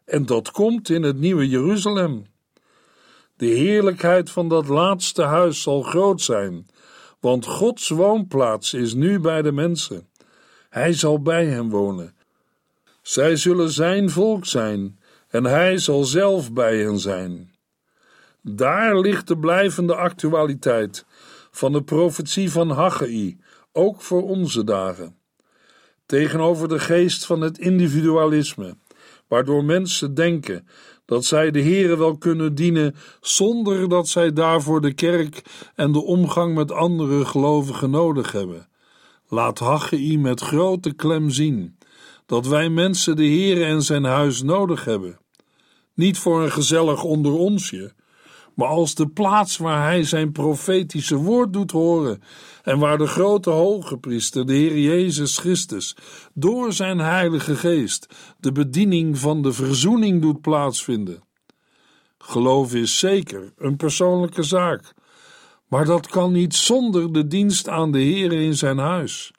En 0.04 0.26
dat 0.26 0.50
komt 0.50 0.88
in 0.88 1.02
het 1.02 1.18
nieuwe 1.18 1.48
Jeruzalem. 1.48 2.34
De 3.36 3.46
heerlijkheid 3.46 4.30
van 4.30 4.48
dat 4.48 4.68
laatste 4.68 5.22
huis 5.22 5.62
zal 5.62 5.82
groot 5.82 6.20
zijn, 6.20 6.66
want 7.20 7.46
Gods 7.46 7.88
woonplaats 7.88 8.74
is 8.74 8.94
nu 8.94 9.20
bij 9.20 9.42
de 9.42 9.52
mensen. 9.52 10.08
Hij 10.68 10.92
zal 10.92 11.22
bij 11.22 11.46
hen 11.46 11.68
wonen. 11.68 12.14
Zij 13.02 13.36
zullen 13.36 13.70
zijn 13.70 14.10
volk 14.10 14.46
zijn, 14.46 14.98
en 15.28 15.44
hij 15.44 15.78
zal 15.78 16.04
zelf 16.04 16.52
bij 16.52 16.78
hen 16.78 16.98
zijn. 16.98 17.54
Daar 18.42 18.98
ligt 18.98 19.28
de 19.28 19.38
blijvende 19.38 19.94
actualiteit 19.94 21.04
van 21.50 21.72
de 21.72 21.82
profetie 21.82 22.50
van 22.50 22.70
Haggai, 22.70 23.38
ook 23.72 24.02
voor 24.02 24.22
onze 24.22 24.64
dagen. 24.64 25.16
Tegenover 26.06 26.68
de 26.68 26.78
geest 26.78 27.26
van 27.26 27.40
het 27.40 27.58
individualisme, 27.58 28.76
waardoor 29.28 29.64
mensen 29.64 30.14
denken 30.14 30.68
dat 31.06 31.24
zij 31.24 31.50
de 31.50 31.62
Here 31.62 31.96
wel 31.96 32.16
kunnen 32.16 32.54
dienen 32.54 32.94
zonder 33.20 33.88
dat 33.88 34.08
zij 34.08 34.32
daarvoor 34.32 34.80
de 34.80 34.92
kerk 34.92 35.42
en 35.74 35.92
de 35.92 36.02
omgang 36.02 36.54
met 36.54 36.72
andere 36.72 37.24
gelovigen 37.24 37.90
nodig 37.90 38.32
hebben. 38.32 38.68
Laat 39.28 39.58
Haggai 39.58 40.18
met 40.18 40.40
grote 40.40 40.94
klem 40.94 41.30
zien 41.30 41.78
dat 42.26 42.46
wij 42.46 42.68
mensen 42.68 43.16
de 43.16 43.28
Here 43.28 43.64
en 43.64 43.82
zijn 43.82 44.04
huis 44.04 44.42
nodig 44.42 44.84
hebben. 44.84 45.18
Niet 45.94 46.18
voor 46.18 46.42
een 46.42 46.52
gezellig 46.52 47.02
onder 47.02 47.32
onsje, 47.32 47.94
maar 48.56 48.68
als 48.68 48.94
de 48.94 49.08
plaats 49.08 49.56
waar 49.56 49.82
hij 49.82 50.04
zijn 50.04 50.32
profetische 50.32 51.16
woord 51.16 51.52
doet 51.52 51.70
horen 51.70 52.22
en 52.62 52.78
waar 52.78 52.98
de 52.98 53.06
grote 53.06 53.50
hoge 53.50 53.98
priester, 53.98 54.46
de 54.46 54.52
Heer 54.52 54.78
Jezus 54.78 55.38
Christus, 55.38 55.96
door 56.34 56.72
zijn 56.72 56.98
Heilige 56.98 57.56
Geest 57.56 58.06
de 58.40 58.52
bediening 58.52 59.18
van 59.18 59.42
de 59.42 59.52
verzoening 59.52 60.22
doet 60.22 60.40
plaatsvinden. 60.40 61.22
Geloof 62.18 62.74
is 62.74 62.98
zeker 62.98 63.52
een 63.56 63.76
persoonlijke 63.76 64.42
zaak, 64.42 64.94
maar 65.68 65.84
dat 65.84 66.06
kan 66.06 66.32
niet 66.32 66.54
zonder 66.54 67.12
de 67.12 67.26
dienst 67.26 67.68
aan 67.68 67.92
de 67.92 68.00
Heer 68.00 68.32
in 68.32 68.54
zijn 68.54 68.78
huis. 68.78 69.32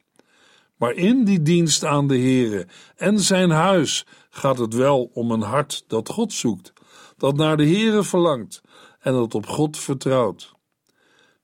Maar 0.76 0.94
in 0.94 1.24
die 1.24 1.42
dienst 1.42 1.86
aan 1.86 2.08
de 2.08 2.18
Heere 2.18 2.68
en 2.96 3.20
zijn 3.20 3.50
huis 3.50 4.06
gaat 4.30 4.58
het 4.58 4.74
wel 4.74 5.10
om 5.14 5.32
een 5.32 5.42
hart 5.42 5.84
dat 5.88 6.10
God 6.10 6.34
zoekt, 6.34 6.74
dat 7.18 7.36
naar 7.36 7.58
de 7.58 7.66
Heere 7.66 8.04
verlangt 8.04 8.62
en 9.00 9.13
dat 9.13 9.36
op 9.36 9.46
God 9.46 9.77
vertrouwt. 9.77 10.56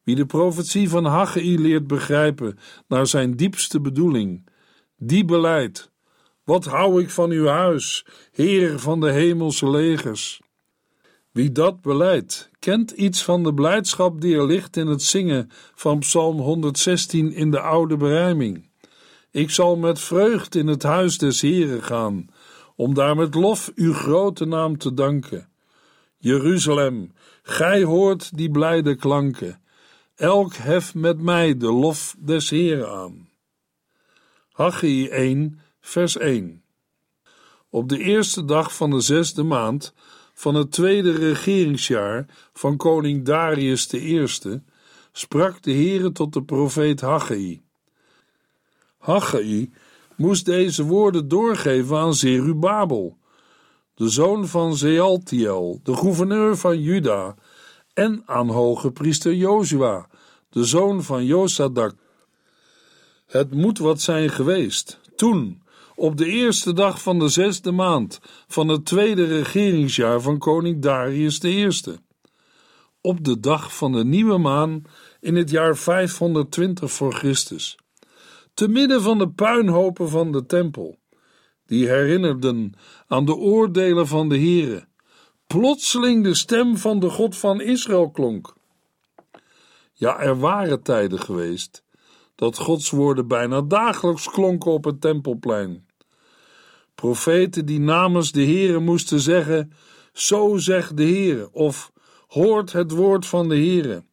Wie 0.04 0.16
de 0.16 0.26
profetie 0.26 0.90
van 0.90 1.06
Haggai 1.06 1.60
leert 1.60 1.88
begrijpen 1.88 2.58
naar 2.88 3.08
zijn 3.08 3.36
diepste 3.36 3.82
bedoeling, 3.82 4.48
die 4.98 5.26
beleidt: 5.26 5.92
Wat 6.44 6.66
hou 6.66 7.02
ik 7.02 7.10
van 7.10 7.30
uw 7.30 7.46
huis, 7.46 8.06
Heer 8.32 8.80
van 8.80 9.00
de 9.00 9.12
hemelse 9.12 9.70
legers? 9.70 10.42
Wie 11.32 11.52
dat 11.52 11.82
beleidt, 11.82 12.50
kent 12.60 12.92
iets 12.92 13.24
van 13.24 13.44
de 13.44 13.54
blijdschap 13.54 14.22
die 14.22 14.36
er 14.36 14.46
ligt 14.46 14.78
in 14.78 14.88
het 14.88 15.02
zingen 15.02 15.50
van 15.76 16.00
Psalm 16.00 16.40
116 16.40 17.34
in 17.34 17.52
de 17.52 17.60
oude 17.60 17.98
berijming. 17.98 18.70
Ik 19.32 19.50
zal 19.50 19.76
met 19.76 20.00
vreugd 20.00 20.56
in 20.56 20.68
het 20.68 20.84
huis 20.84 21.18
des 21.18 21.42
Heren 21.42 21.84
gaan, 21.84 22.28
om 22.76 22.94
daar 22.94 23.16
met 23.16 23.36
lof 23.36 23.72
uw 23.76 23.94
grote 23.94 24.46
naam 24.46 24.78
te 24.78 24.94
danken. 24.94 25.53
Jeruzalem, 26.24 27.12
gij 27.42 27.84
hoort 27.84 28.38
die 28.38 28.52
blijde 28.52 28.96
klanken. 28.96 29.62
Elk 30.16 30.54
hef 30.54 30.96
met 30.96 31.22
mij 31.22 31.58
de 31.58 31.72
lof 31.72 32.16
des 32.20 32.50
Heren 32.50 32.92
aan. 32.92 33.30
Haggai 34.52 35.08
1, 35.08 35.60
vers 35.82 36.18
1 36.18 36.64
Op 37.70 37.90
de 37.90 37.98
eerste 37.98 38.46
dag 38.46 38.76
van 38.76 38.90
de 38.90 39.00
zesde 39.00 39.44
maand 39.44 39.94
van 40.34 40.56
het 40.56 40.72
tweede 40.72 41.12
regeringsjaar 41.12 42.26
van 42.54 42.78
koning 42.78 43.26
Darius 43.26 43.94
I 43.94 44.28
sprak 45.12 45.62
de 45.62 45.72
Heere 45.72 46.12
tot 46.12 46.34
de 46.34 46.44
profeet 46.44 47.02
Haggai. 47.02 47.62
Haggai 48.98 49.74
moest 50.16 50.46
deze 50.46 50.84
woorden 50.84 51.28
doorgeven 51.28 51.98
aan 51.98 52.14
Zerubabel, 52.14 53.18
de 53.96 54.10
zoon 54.10 54.48
van 54.48 54.78
Zealtiel, 54.78 55.80
de 55.84 55.96
gouverneur 55.96 56.58
van 56.58 56.82
Juda, 56.82 57.36
en 57.94 58.24
aan 58.26 58.50
hoge 58.50 58.92
priester 58.92 59.34
Jozua, 59.34 60.08
de 60.50 60.64
zoon 60.64 61.04
van 61.04 61.26
Josadak. 61.26 61.96
Het 63.26 63.54
moet 63.54 63.78
wat 63.78 64.02
zijn 64.02 64.30
geweest. 64.30 65.00
Toen, 65.16 65.62
op 65.96 66.18
de 66.18 66.26
eerste 66.26 66.74
dag 66.74 67.02
van 67.02 67.20
de 67.20 67.28
zesde 67.28 67.72
maand 67.72 68.20
van 68.48 68.68
het 68.68 68.86
tweede 68.86 69.26
regeringsjaar 69.26 70.22
van 70.22 70.38
koning 70.38 70.82
Darius 70.82 71.44
I. 71.44 71.70
Op 73.02 73.24
de 73.24 73.40
dag 73.40 73.76
van 73.76 73.92
de 73.92 74.06
nieuwe 74.06 74.38
maan 74.38 74.84
in 75.20 75.36
het 75.36 75.50
jaar 75.50 75.78
520 75.78 76.92
voor 76.92 77.14
Christus 77.14 77.78
te 78.54 78.68
midden 78.68 79.02
van 79.02 79.18
de 79.18 79.30
puinhopen 79.30 80.10
van 80.10 80.32
de 80.32 80.46
tempel, 80.46 80.98
die 81.66 81.88
herinnerden 81.88 82.74
aan 83.08 83.26
de 83.26 83.36
oordelen 83.36 84.08
van 84.08 84.30
de 84.30 84.40
Here, 84.40 84.86
plotseling 85.48 86.24
de 86.24 86.34
stem 86.34 86.78
van 86.78 87.00
de 87.00 87.10
God 87.10 87.38
van 87.38 87.62
Israël 87.62 88.12
klonk. 88.12 88.54
Ja, 89.94 90.20
er 90.20 90.40
waren 90.40 90.84
tijden 90.84 91.20
geweest 91.20 91.84
dat 92.36 92.58
Gods 92.58 92.90
woorden 92.90 93.28
bijna 93.28 93.62
dagelijks 93.62 94.30
klonken 94.30 94.72
op 94.72 94.84
het 94.84 95.02
tempelplein. 95.02 95.86
Profeten 96.96 97.66
die 97.66 97.80
namens 97.80 98.32
de 98.32 98.46
Here 98.46 98.80
moesten 98.80 99.20
zeggen: 99.20 99.74
Zo 100.14 100.58
zegt 100.58 100.98
de 100.98 101.06
Here, 101.06 101.52
of 101.52 101.92
hoort 102.28 102.72
het 102.72 102.92
woord 102.92 103.26
van 103.26 103.50
de 103.50 103.58
Here. 103.58 104.04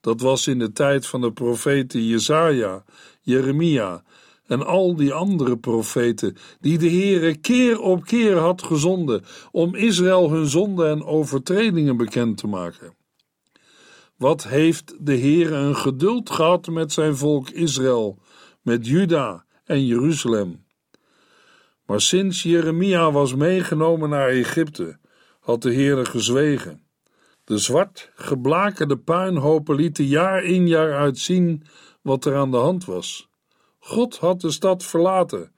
Dat 0.00 0.20
was 0.20 0.46
in 0.46 0.58
de 0.58 0.72
tijd 0.72 1.06
van 1.06 1.20
de 1.20 1.32
profeten 1.32 2.06
Jesaja, 2.06 2.84
Jeremia 3.20 4.04
en 4.52 4.66
al 4.66 4.96
die 4.96 5.12
andere 5.12 5.56
profeten 5.56 6.36
die 6.60 6.78
de 6.78 6.90
Heere 6.90 7.36
keer 7.36 7.80
op 7.80 8.04
keer 8.04 8.36
had 8.36 8.62
gezonden 8.62 9.24
om 9.50 9.74
Israël 9.74 10.30
hun 10.30 10.46
zonden 10.46 10.90
en 10.90 11.04
overtredingen 11.04 11.96
bekend 11.96 12.36
te 12.36 12.46
maken. 12.46 12.94
Wat 14.16 14.48
heeft 14.48 14.94
de 15.00 15.18
Heere 15.18 15.54
een 15.54 15.76
geduld 15.76 16.30
gehad 16.30 16.66
met 16.66 16.92
zijn 16.92 17.16
volk 17.16 17.50
Israël, 17.50 18.18
met 18.62 18.86
Juda 18.86 19.44
en 19.64 19.86
Jeruzalem. 19.86 20.64
Maar 21.86 22.00
sinds 22.00 22.42
Jeremia 22.42 23.12
was 23.12 23.34
meegenomen 23.34 24.08
naar 24.08 24.28
Egypte, 24.28 24.98
had 25.40 25.62
de 25.62 25.74
Heere 25.74 26.04
gezwegen. 26.04 26.82
De 27.44 27.58
zwart 27.58 28.10
geblakerde 28.14 28.96
puinhopen 28.96 29.74
lieten 29.74 30.04
jaar 30.04 30.44
in 30.44 30.68
jaar 30.68 30.94
uit 30.94 31.18
zien 31.18 31.62
wat 32.02 32.24
er 32.24 32.36
aan 32.36 32.50
de 32.50 32.56
hand 32.56 32.84
was. 32.84 33.31
God 33.84 34.18
had 34.18 34.40
de 34.40 34.50
stad 34.50 34.84
verlaten, 34.84 35.52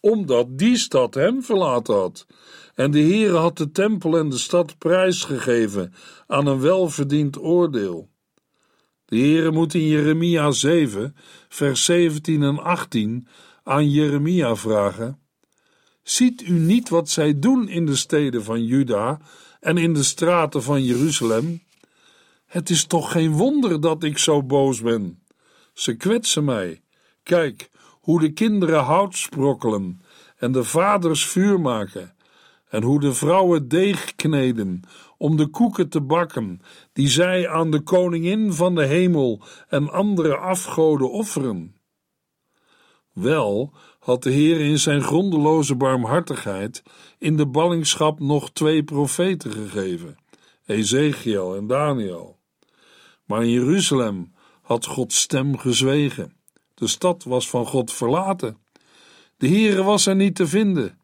omdat 0.00 0.58
die 0.58 0.76
stad 0.76 1.14
hem 1.14 1.42
verlaten 1.42 1.94
had. 1.94 2.26
En 2.74 2.90
de 2.90 3.00
Heere 3.00 3.36
had 3.36 3.56
de 3.56 3.70
tempel 3.70 4.18
en 4.18 4.28
de 4.28 4.38
stad 4.38 4.78
prijsgegeven 4.78 5.94
aan 6.26 6.46
een 6.46 6.60
welverdiend 6.60 7.38
oordeel. 7.38 8.08
De 9.04 9.16
Heere 9.16 9.50
moet 9.50 9.74
in 9.74 9.86
Jeremia 9.86 10.50
7, 10.50 11.16
vers 11.48 11.84
17 11.84 12.42
en 12.42 12.58
18 12.58 13.28
aan 13.62 13.90
Jeremia 13.90 14.56
vragen: 14.56 15.18
Ziet 16.02 16.42
u 16.42 16.52
niet 16.52 16.88
wat 16.88 17.08
zij 17.08 17.38
doen 17.38 17.68
in 17.68 17.86
de 17.86 17.96
steden 17.96 18.44
van 18.44 18.64
Juda 18.64 19.20
en 19.60 19.76
in 19.76 19.92
de 19.92 20.02
straten 20.02 20.62
van 20.62 20.84
Jeruzalem? 20.84 21.62
Het 22.46 22.70
is 22.70 22.84
toch 22.84 23.12
geen 23.12 23.32
wonder 23.32 23.80
dat 23.80 24.02
ik 24.02 24.18
zo 24.18 24.42
boos 24.42 24.80
ben. 24.80 25.22
Ze 25.72 25.94
kwetsen 25.94 26.44
mij. 26.44 26.83
Kijk 27.24 27.70
hoe 28.00 28.20
de 28.20 28.32
kinderen 28.32 28.82
hout 28.82 29.16
sprokkelen 29.16 30.02
en 30.36 30.52
de 30.52 30.64
vaders 30.64 31.26
vuur 31.26 31.60
maken, 31.60 32.14
en 32.68 32.82
hoe 32.82 33.00
de 33.00 33.12
vrouwen 33.12 33.68
deeg 33.68 34.14
kneden 34.14 34.80
om 35.18 35.36
de 35.36 35.46
koeken 35.46 35.88
te 35.88 36.00
bakken, 36.00 36.60
die 36.92 37.08
zij 37.08 37.48
aan 37.48 37.70
de 37.70 37.80
koningin 37.80 38.52
van 38.52 38.74
de 38.74 38.84
hemel 38.84 39.42
en 39.68 39.90
andere 39.90 40.36
afgoden 40.36 41.10
offeren. 41.10 41.76
Wel 43.12 43.72
had 43.98 44.22
de 44.22 44.30
Heer 44.30 44.60
in 44.60 44.78
zijn 44.78 45.02
grondeloze 45.02 45.74
barmhartigheid 45.74 46.82
in 47.18 47.36
de 47.36 47.46
ballingschap 47.46 48.20
nog 48.20 48.50
twee 48.50 48.84
profeten 48.84 49.52
gegeven, 49.52 50.16
Ezekiel 50.66 51.56
en 51.56 51.66
Daniel. 51.66 52.38
Maar 53.24 53.42
in 53.42 53.50
Jeruzalem 53.50 54.32
had 54.62 54.86
Gods 54.86 55.20
stem 55.20 55.58
gezwegen. 55.58 56.36
De 56.74 56.86
stad 56.86 57.24
was 57.24 57.48
van 57.48 57.66
God 57.66 57.92
verlaten. 57.92 58.58
De 59.36 59.48
Heere 59.48 59.82
was 59.82 60.06
er 60.06 60.16
niet 60.16 60.34
te 60.34 60.46
vinden. 60.46 60.98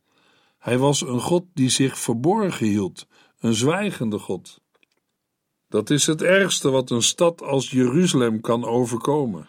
Hij 0.58 0.78
was 0.78 1.00
een 1.00 1.20
God 1.20 1.44
die 1.54 1.68
zich 1.68 1.98
verborgen 1.98 2.66
hield, 2.66 3.06
een 3.38 3.54
zwijgende 3.54 4.18
God. 4.18 4.60
Dat 5.68 5.90
is 5.90 6.06
het 6.06 6.22
ergste 6.22 6.70
wat 6.70 6.90
een 6.90 7.02
stad 7.02 7.42
als 7.42 7.70
Jeruzalem 7.70 8.40
kan 8.40 8.64
overkomen. 8.64 9.48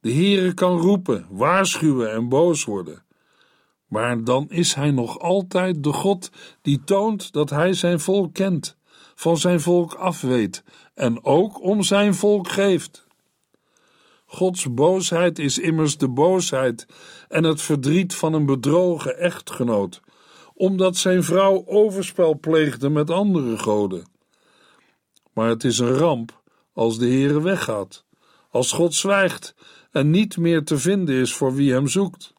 De 0.00 0.12
Heere 0.12 0.54
kan 0.54 0.78
roepen, 0.78 1.26
waarschuwen 1.30 2.12
en 2.12 2.28
boos 2.28 2.64
worden. 2.64 3.04
Maar 3.86 4.24
dan 4.24 4.46
is 4.48 4.74
hij 4.74 4.90
nog 4.90 5.18
altijd 5.18 5.82
de 5.82 5.92
God 5.92 6.30
die 6.62 6.84
toont 6.84 7.32
dat 7.32 7.50
hij 7.50 7.72
zijn 7.72 8.00
volk 8.00 8.34
kent, 8.34 8.76
van 9.14 9.36
zijn 9.36 9.60
volk 9.60 9.94
afweet 9.94 10.64
en 10.94 11.24
ook 11.24 11.62
om 11.62 11.82
zijn 11.82 12.14
volk 12.14 12.48
geeft. 12.48 13.06
Gods 14.30 14.74
boosheid 14.74 15.38
is 15.38 15.58
immers 15.58 15.96
de 15.96 16.08
boosheid 16.08 16.86
en 17.28 17.44
het 17.44 17.62
verdriet 17.62 18.14
van 18.14 18.32
een 18.32 18.46
bedrogen 18.46 19.18
echtgenoot, 19.18 20.00
omdat 20.54 20.96
zijn 20.96 21.22
vrouw 21.24 21.66
overspel 21.66 22.38
pleegde 22.38 22.88
met 22.88 23.10
andere 23.10 23.58
goden. 23.58 24.06
Maar 25.32 25.48
het 25.48 25.64
is 25.64 25.78
een 25.78 25.94
ramp 25.94 26.40
als 26.72 26.98
de 26.98 27.06
Heere 27.06 27.42
weggaat, 27.42 28.04
als 28.50 28.72
God 28.72 28.94
zwijgt 28.94 29.54
en 29.90 30.10
niet 30.10 30.36
meer 30.36 30.64
te 30.64 30.78
vinden 30.78 31.14
is 31.14 31.34
voor 31.34 31.54
wie 31.54 31.72
hem 31.72 31.88
zoekt. 31.88 32.32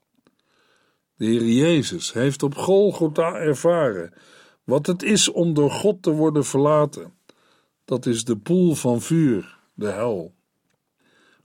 De 1.15 1.25
Heer 1.25 1.45
Jezus 1.45 2.13
heeft 2.13 2.43
op 2.43 2.55
Golgotha 2.55 3.33
ervaren 3.33 4.13
wat 4.63 4.85
het 4.85 5.03
is 5.03 5.31
om 5.31 5.53
door 5.53 5.71
God 5.71 6.01
te 6.01 6.11
worden 6.11 6.45
verlaten. 6.45 7.13
Dat 7.85 8.05
is 8.05 8.23
de 8.23 8.37
poel 8.37 8.75
van 8.75 9.01
vuur, 9.01 9.59
de 9.73 9.87
hel. 9.87 10.37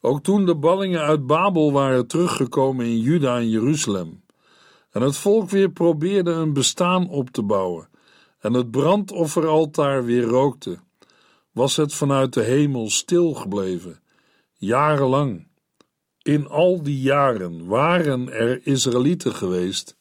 Ook 0.07 0.23
toen 0.23 0.47
de 0.47 0.55
ballingen 0.55 1.01
uit 1.01 1.27
Babel 1.27 1.73
waren 1.73 2.07
teruggekomen 2.07 2.87
in 2.87 2.99
Juda 2.99 3.37
en 3.37 3.49
Jeruzalem, 3.49 4.25
en 4.91 5.03
het 5.03 5.17
volk 5.17 5.51
weer 5.51 5.71
probeerde 5.71 6.31
een 6.31 6.53
bestaan 6.53 7.09
op 7.09 7.31
te 7.31 7.43
bouwen, 7.43 7.89
en 8.39 8.53
het 8.53 8.71
brandofferaltaar 8.71 10.05
weer 10.05 10.23
rookte, 10.23 10.79
was 11.53 11.77
het 11.77 11.95
vanuit 11.95 12.33
de 12.33 12.43
hemel 12.43 12.91
stilgebleven, 12.91 14.01
jarenlang. 14.53 15.47
In 16.23 16.49
al 16.49 16.83
die 16.83 17.01
jaren 17.01 17.67
waren 17.67 18.33
er 18.33 18.67
Israëlieten 18.67 19.35
geweest 19.35 19.97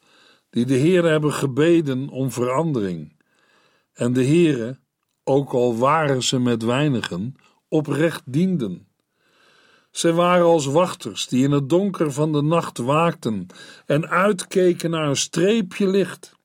die 0.50 0.66
de 0.66 0.76
Heer 0.76 1.04
hebben 1.04 1.34
gebeden 1.34 2.10
om 2.10 2.32
verandering. 2.32 3.16
En 3.94 4.14
de 4.14 4.26
Heere, 4.26 4.80
ook 5.24 5.54
al 5.54 5.78
waren 5.78 6.24
ze 6.24 6.40
met 6.40 6.64
weinigen, 6.64 7.36
oprecht 7.68 8.22
dienden. 8.26 8.92
Ze 9.94 10.14
waren 10.14 10.46
als 10.46 10.66
wachters 10.66 11.28
die 11.28 11.44
in 11.44 11.52
het 11.52 11.70
donker 11.70 12.12
van 12.12 12.32
de 12.32 12.42
nacht 12.42 12.78
waakten 12.78 13.48
en 13.86 14.10
uitkeken 14.10 14.90
naar 14.90 15.08
een 15.08 15.16
streepje 15.16 15.88
licht. 15.88 16.36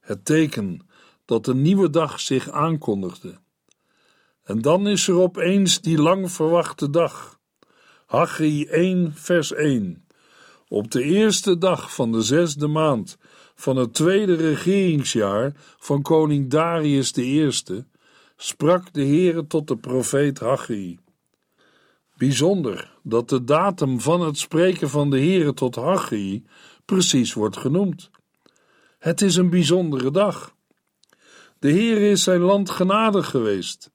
Het 0.00 0.24
teken 0.24 0.86
dat 1.24 1.46
een 1.46 1.62
nieuwe 1.62 1.90
dag 1.90 2.20
zich 2.20 2.50
aankondigde. 2.50 3.38
En 4.44 4.60
dan 4.60 4.86
is 4.88 5.08
er 5.08 5.20
opeens 5.20 5.80
die 5.80 5.98
lang 5.98 6.30
verwachte 6.32 6.90
dag 6.90 7.38
Haggai 8.06 8.64
1, 8.64 9.12
vers 9.14 9.52
1. 9.52 10.06
Op 10.68 10.90
de 10.90 11.02
eerste 11.02 11.58
dag 11.58 11.94
van 11.94 12.12
de 12.12 12.22
zesde 12.22 12.66
maand 12.66 13.18
van 13.54 13.76
het 13.76 13.94
tweede 13.94 14.34
regeringsjaar 14.34 15.52
van 15.78 16.02
koning 16.02 16.50
Darius 16.50 17.16
I 17.16 17.50
sprak 18.36 18.92
de 18.92 19.04
Heere 19.04 19.46
tot 19.46 19.68
de 19.68 19.76
profeet 19.76 20.38
Haggai. 20.38 20.98
Bijzonder 22.16 22.94
dat 23.02 23.28
de 23.28 23.44
datum 23.44 24.00
van 24.00 24.20
het 24.20 24.38
spreken 24.38 24.90
van 24.90 25.10
de 25.10 25.18
Heere 25.18 25.54
tot 25.54 25.74
Haggai 25.74 26.44
precies 26.84 27.34
wordt 27.34 27.56
genoemd. 27.56 28.10
Het 28.98 29.20
is 29.20 29.36
een 29.36 29.50
bijzondere 29.50 30.10
dag. 30.10 30.54
De 31.58 31.70
Heer 31.70 32.10
is 32.10 32.22
zijn 32.22 32.40
land 32.40 32.70
genadig 32.70 33.30
geweest 33.30 33.90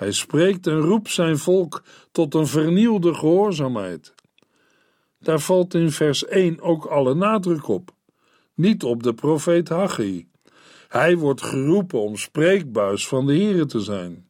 hij 0.00 0.12
spreekt 0.12 0.66
en 0.66 0.78
roept 0.78 1.10
zijn 1.10 1.38
volk 1.38 1.82
tot 2.12 2.34
een 2.34 2.46
vernieuwde 2.46 3.14
gehoorzaamheid. 3.14 4.14
Daar 5.18 5.40
valt 5.40 5.74
in 5.74 5.90
vers 5.90 6.24
1 6.24 6.60
ook 6.60 6.84
alle 6.84 7.14
nadruk 7.14 7.68
op, 7.68 7.90
niet 8.54 8.84
op 8.84 9.02
de 9.02 9.14
profeet 9.14 9.68
Haggai. 9.68 10.28
Hij 10.88 11.16
wordt 11.16 11.42
geroepen 11.42 12.00
om 12.00 12.16
spreekbuis 12.16 13.08
van 13.08 13.26
de 13.26 13.32
Heere 13.32 13.66
te 13.66 13.80
zijn. 13.80 14.29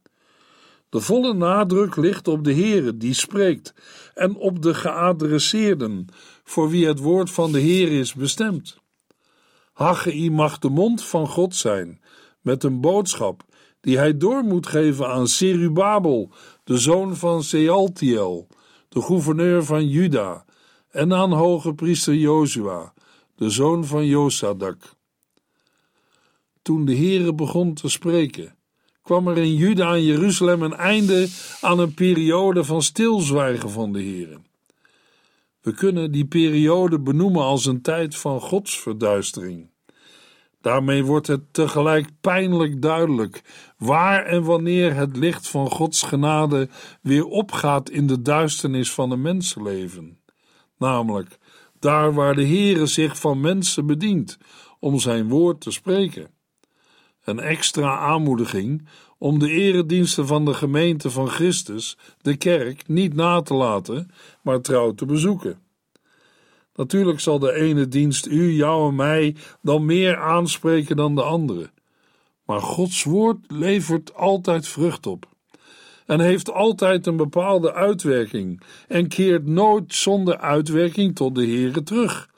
De 0.90 1.00
volle 1.00 1.34
nadruk 1.34 1.96
ligt 1.96 2.28
op 2.28 2.44
de 2.44 2.54
Heere 2.54 2.96
die 2.96 3.14
spreekt 3.14 3.74
en 4.14 4.36
op 4.36 4.62
de 4.62 4.74
geadresseerden 4.74 6.06
voor 6.44 6.68
wie 6.68 6.86
het 6.86 6.98
woord 6.98 7.30
van 7.30 7.52
de 7.52 7.58
Heer 7.58 7.92
is 7.92 8.14
bestemd. 8.14 8.78
Haggai 9.72 10.30
mag 10.30 10.58
de 10.58 10.68
mond 10.68 11.04
van 11.04 11.28
God 11.28 11.54
zijn 11.54 12.00
met 12.40 12.64
een 12.64 12.80
boodschap 12.80 13.44
die 13.80 13.96
hij 13.96 14.16
door 14.16 14.42
moet 14.42 14.66
geven 14.66 15.08
aan 15.08 15.28
Serubabel, 15.28 16.30
de 16.64 16.78
zoon 16.78 17.16
van 17.16 17.42
Sealtiel, 17.42 18.46
de 18.88 19.02
gouverneur 19.02 19.64
van 19.64 19.88
Juda, 19.88 20.44
en 20.90 21.12
aan 21.12 21.32
hoge 21.32 21.74
priester 21.74 22.14
Jozua, 22.14 22.94
de 23.34 23.50
zoon 23.50 23.84
van 23.84 24.06
Josadak. 24.06 24.94
Toen 26.62 26.84
de 26.84 26.96
Heere 26.96 27.34
begon 27.34 27.74
te 27.74 27.88
spreken, 27.88 28.54
kwam 29.10 29.28
er 29.28 29.38
in 29.38 29.54
Juda 29.54 29.94
en 29.94 30.04
Jeruzalem 30.04 30.62
een 30.62 30.74
einde 30.74 31.28
aan 31.60 31.78
een 31.78 31.94
periode 31.94 32.64
van 32.64 32.82
stilzwijgen 32.82 33.70
van 33.70 33.92
de 33.92 33.98
Heere. 33.98 34.38
We 35.60 35.72
kunnen 35.72 36.12
die 36.12 36.24
periode 36.24 37.00
benoemen 37.00 37.42
als 37.42 37.66
een 37.66 37.82
tijd 37.82 38.16
van 38.16 38.40
godsverduistering. 38.40 39.70
Daarmee 40.60 41.04
wordt 41.04 41.26
het 41.26 41.52
tegelijk 41.52 42.08
pijnlijk 42.20 42.82
duidelijk 42.82 43.42
waar 43.78 44.24
en 44.24 44.42
wanneer 44.42 44.94
het 44.94 45.16
licht 45.16 45.48
van 45.48 45.70
Gods 45.70 46.02
genade 46.02 46.68
weer 47.02 47.24
opgaat 47.24 47.90
in 47.90 48.06
de 48.06 48.22
duisternis 48.22 48.92
van 48.92 49.10
een 49.10 49.22
mensenleven. 49.22 50.20
Namelijk 50.78 51.38
daar 51.78 52.14
waar 52.14 52.34
de 52.34 52.46
Heere 52.46 52.86
zich 52.86 53.18
van 53.18 53.40
mensen 53.40 53.86
bedient 53.86 54.38
om 54.78 54.98
zijn 54.98 55.28
woord 55.28 55.60
te 55.60 55.70
spreken. 55.70 56.39
Een 57.30 57.40
extra 57.40 57.98
aanmoediging 57.98 58.86
om 59.18 59.38
de 59.38 59.50
erediensten 59.50 60.26
van 60.26 60.44
de 60.44 60.54
gemeente 60.54 61.10
van 61.10 61.28
Christus, 61.28 61.96
de 62.20 62.36
kerk, 62.36 62.88
niet 62.88 63.14
na 63.14 63.42
te 63.42 63.54
laten, 63.54 64.10
maar 64.42 64.60
trouw 64.60 64.94
te 64.94 65.06
bezoeken. 65.06 65.58
Natuurlijk 66.74 67.20
zal 67.20 67.38
de 67.38 67.52
ene 67.52 67.88
dienst 67.88 68.26
u, 68.26 68.52
jou 68.52 68.88
en 68.88 68.94
mij 68.94 69.36
dan 69.62 69.84
meer 69.84 70.16
aanspreken 70.16 70.96
dan 70.96 71.14
de 71.14 71.22
andere. 71.22 71.70
Maar 72.44 72.60
Gods 72.60 73.04
woord 73.04 73.38
levert 73.48 74.14
altijd 74.14 74.68
vrucht 74.68 75.06
op. 75.06 75.28
En 76.06 76.20
heeft 76.20 76.52
altijd 76.52 77.06
een 77.06 77.16
bepaalde 77.16 77.72
uitwerking 77.72 78.62
en 78.88 79.08
keert 79.08 79.46
nooit 79.46 79.94
zonder 79.94 80.38
uitwerking 80.38 81.16
tot 81.16 81.34
de 81.34 81.46
Heere 81.46 81.82
terug. 81.82 82.28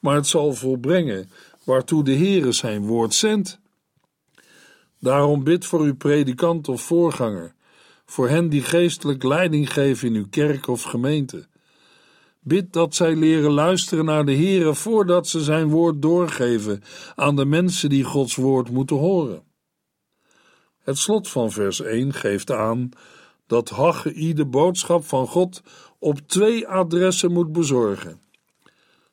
Maar 0.00 0.14
het 0.14 0.26
zal 0.26 0.52
volbrengen 0.52 1.30
waartoe 1.64 2.04
de 2.04 2.14
Heere 2.14 2.52
zijn 2.52 2.86
woord 2.86 3.14
zendt. 3.14 3.59
Daarom 5.00 5.44
bid 5.44 5.64
voor 5.64 5.80
uw 5.80 5.96
predikant 5.96 6.68
of 6.68 6.82
voorganger, 6.82 7.54
voor 8.06 8.28
hen 8.28 8.48
die 8.48 8.62
geestelijk 8.62 9.22
leiding 9.22 9.72
geven 9.72 10.08
in 10.08 10.14
uw 10.14 10.28
kerk 10.30 10.66
of 10.66 10.82
gemeente 10.82 11.48
Bid 12.42 12.72
dat 12.72 12.94
zij 12.94 13.16
leren 13.16 13.50
luisteren 13.50 14.04
naar 14.04 14.24
de 14.24 14.34
Heere 14.34 14.74
voordat 14.74 15.28
ze 15.28 15.40
zijn 15.40 15.68
woord 15.68 16.02
doorgeven 16.02 16.82
aan 17.14 17.36
de 17.36 17.44
mensen 17.44 17.88
die 17.88 18.04
Gods 18.04 18.34
woord 18.34 18.70
moeten 18.70 18.96
horen. 18.96 19.42
Het 20.78 20.98
slot 20.98 21.28
van 21.28 21.50
vers 21.50 21.80
1 21.80 22.12
geeft 22.12 22.50
aan 22.50 22.88
dat 23.46 23.68
Haggai 23.68 24.32
de 24.32 24.46
boodschap 24.46 25.04
van 25.04 25.26
God 25.26 25.62
op 25.98 26.18
twee 26.26 26.68
adressen 26.68 27.32
moet 27.32 27.52
bezorgen. 27.52 28.20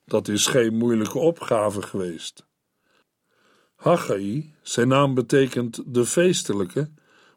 Dat 0.06 0.28
is 0.28 0.46
geen 0.46 0.78
moeilijke 0.78 1.20
opgave 1.20 1.82
geweest. 1.82 2.47
Haggai, 3.78 4.54
zijn 4.62 4.88
naam 4.88 5.14
betekent 5.14 5.84
de 5.86 6.06
feestelijke, 6.06 6.90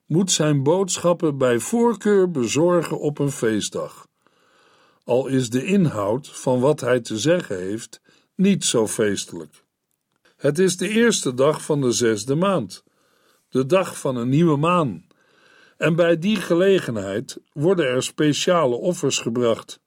moet 0.07 0.31
zijn 0.31 0.63
boodschappen 0.63 1.39
bij 1.39 1.59
voorkeur 1.59 2.31
bezorgen 2.31 3.01
op 3.01 3.19
een 3.19 3.33
feestdag 3.33 4.09
al 5.11 5.27
is 5.27 5.51
de 5.51 5.65
inhoud 5.65 6.29
van 6.29 6.61
wat 6.61 6.81
hij 6.81 7.01
te 7.01 7.19
zeggen 7.19 7.59
heeft 7.59 8.01
niet 8.35 8.65
zo 8.65 8.87
feestelijk. 8.87 9.65
Het 10.37 10.59
is 10.59 10.77
de 10.77 10.89
eerste 10.89 11.35
dag 11.35 11.63
van 11.63 11.81
de 11.81 11.93
zesde 11.93 12.35
maand, 12.35 12.85
de 13.49 13.67
dag 13.67 13.99
van 13.99 14.17
een 14.17 14.29
nieuwe 14.29 14.57
maan, 14.57 15.07
en 15.77 15.97
bij 15.97 16.19
die 16.19 16.37
gelegenheid 16.37 17.39
worden 17.53 17.87
er 17.87 18.03
speciale 18.03 18.75
offers 18.75 19.19
gebracht. 19.19 19.81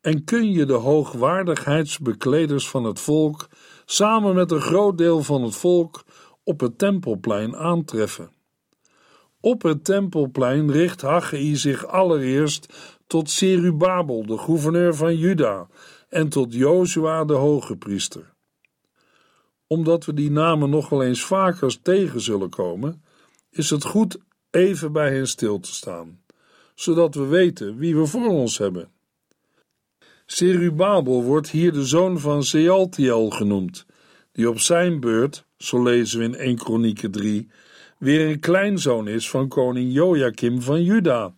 En 0.00 0.24
kun 0.24 0.52
je 0.52 0.64
de 0.66 0.72
hoogwaardigheidsbekleders 0.72 2.68
van 2.68 2.84
het 2.84 3.00
volk 3.00 3.48
samen 3.84 4.34
met 4.34 4.50
een 4.50 4.60
groot 4.60 4.98
deel 4.98 5.22
van 5.22 5.42
het 5.42 5.54
volk 5.54 6.04
op 6.42 6.60
het 6.60 6.78
tempelplein 6.78 7.56
aantreffen. 7.56 8.30
Op 9.40 9.62
het 9.62 9.84
tempelplein 9.84 10.70
richt 10.70 11.00
Haggai 11.00 11.56
zich 11.56 11.86
allereerst 11.86 12.74
tot 13.06 13.30
Serubabel, 13.30 14.26
de 14.26 14.38
gouverneur 14.38 14.94
van 14.94 15.16
Juda, 15.16 15.66
en 16.08 16.28
tot 16.28 16.54
Jozua, 16.54 17.24
de 17.24 17.32
hoge 17.32 17.76
priester. 17.76 18.32
Omdat 19.66 20.04
we 20.04 20.14
die 20.14 20.30
namen 20.30 20.70
nog 20.70 20.88
wel 20.88 21.02
eens 21.02 21.24
vaker 21.24 21.82
tegen 21.82 22.20
zullen 22.20 22.50
komen, 22.50 23.02
is 23.50 23.70
het 23.70 23.84
goed 23.84 24.18
even 24.50 24.92
bij 24.92 25.14
hen 25.14 25.28
stil 25.28 25.60
te 25.60 25.74
staan, 25.74 26.20
zodat 26.74 27.14
we 27.14 27.26
weten 27.26 27.76
wie 27.76 27.96
we 27.96 28.06
voor 28.06 28.28
ons 28.28 28.58
hebben. 28.58 28.93
Serubabel 30.34 31.22
wordt 31.22 31.50
hier 31.50 31.72
de 31.72 31.84
zoon 31.84 32.18
van 32.18 32.42
Sealtiel 32.42 33.30
genoemd, 33.30 33.86
die 34.32 34.48
op 34.48 34.60
zijn 34.60 35.00
beurt, 35.00 35.46
zo 35.56 35.82
lezen 35.82 36.18
we 36.18 36.24
in 36.24 36.34
1 36.34 36.56
Kronieken 36.56 37.10
3, 37.10 37.50
weer 37.98 38.28
een 38.28 38.40
kleinzoon 38.40 39.08
is 39.08 39.30
van 39.30 39.48
koning 39.48 39.92
Joachim 39.92 40.62
van 40.62 40.82
Juda, 40.82 41.34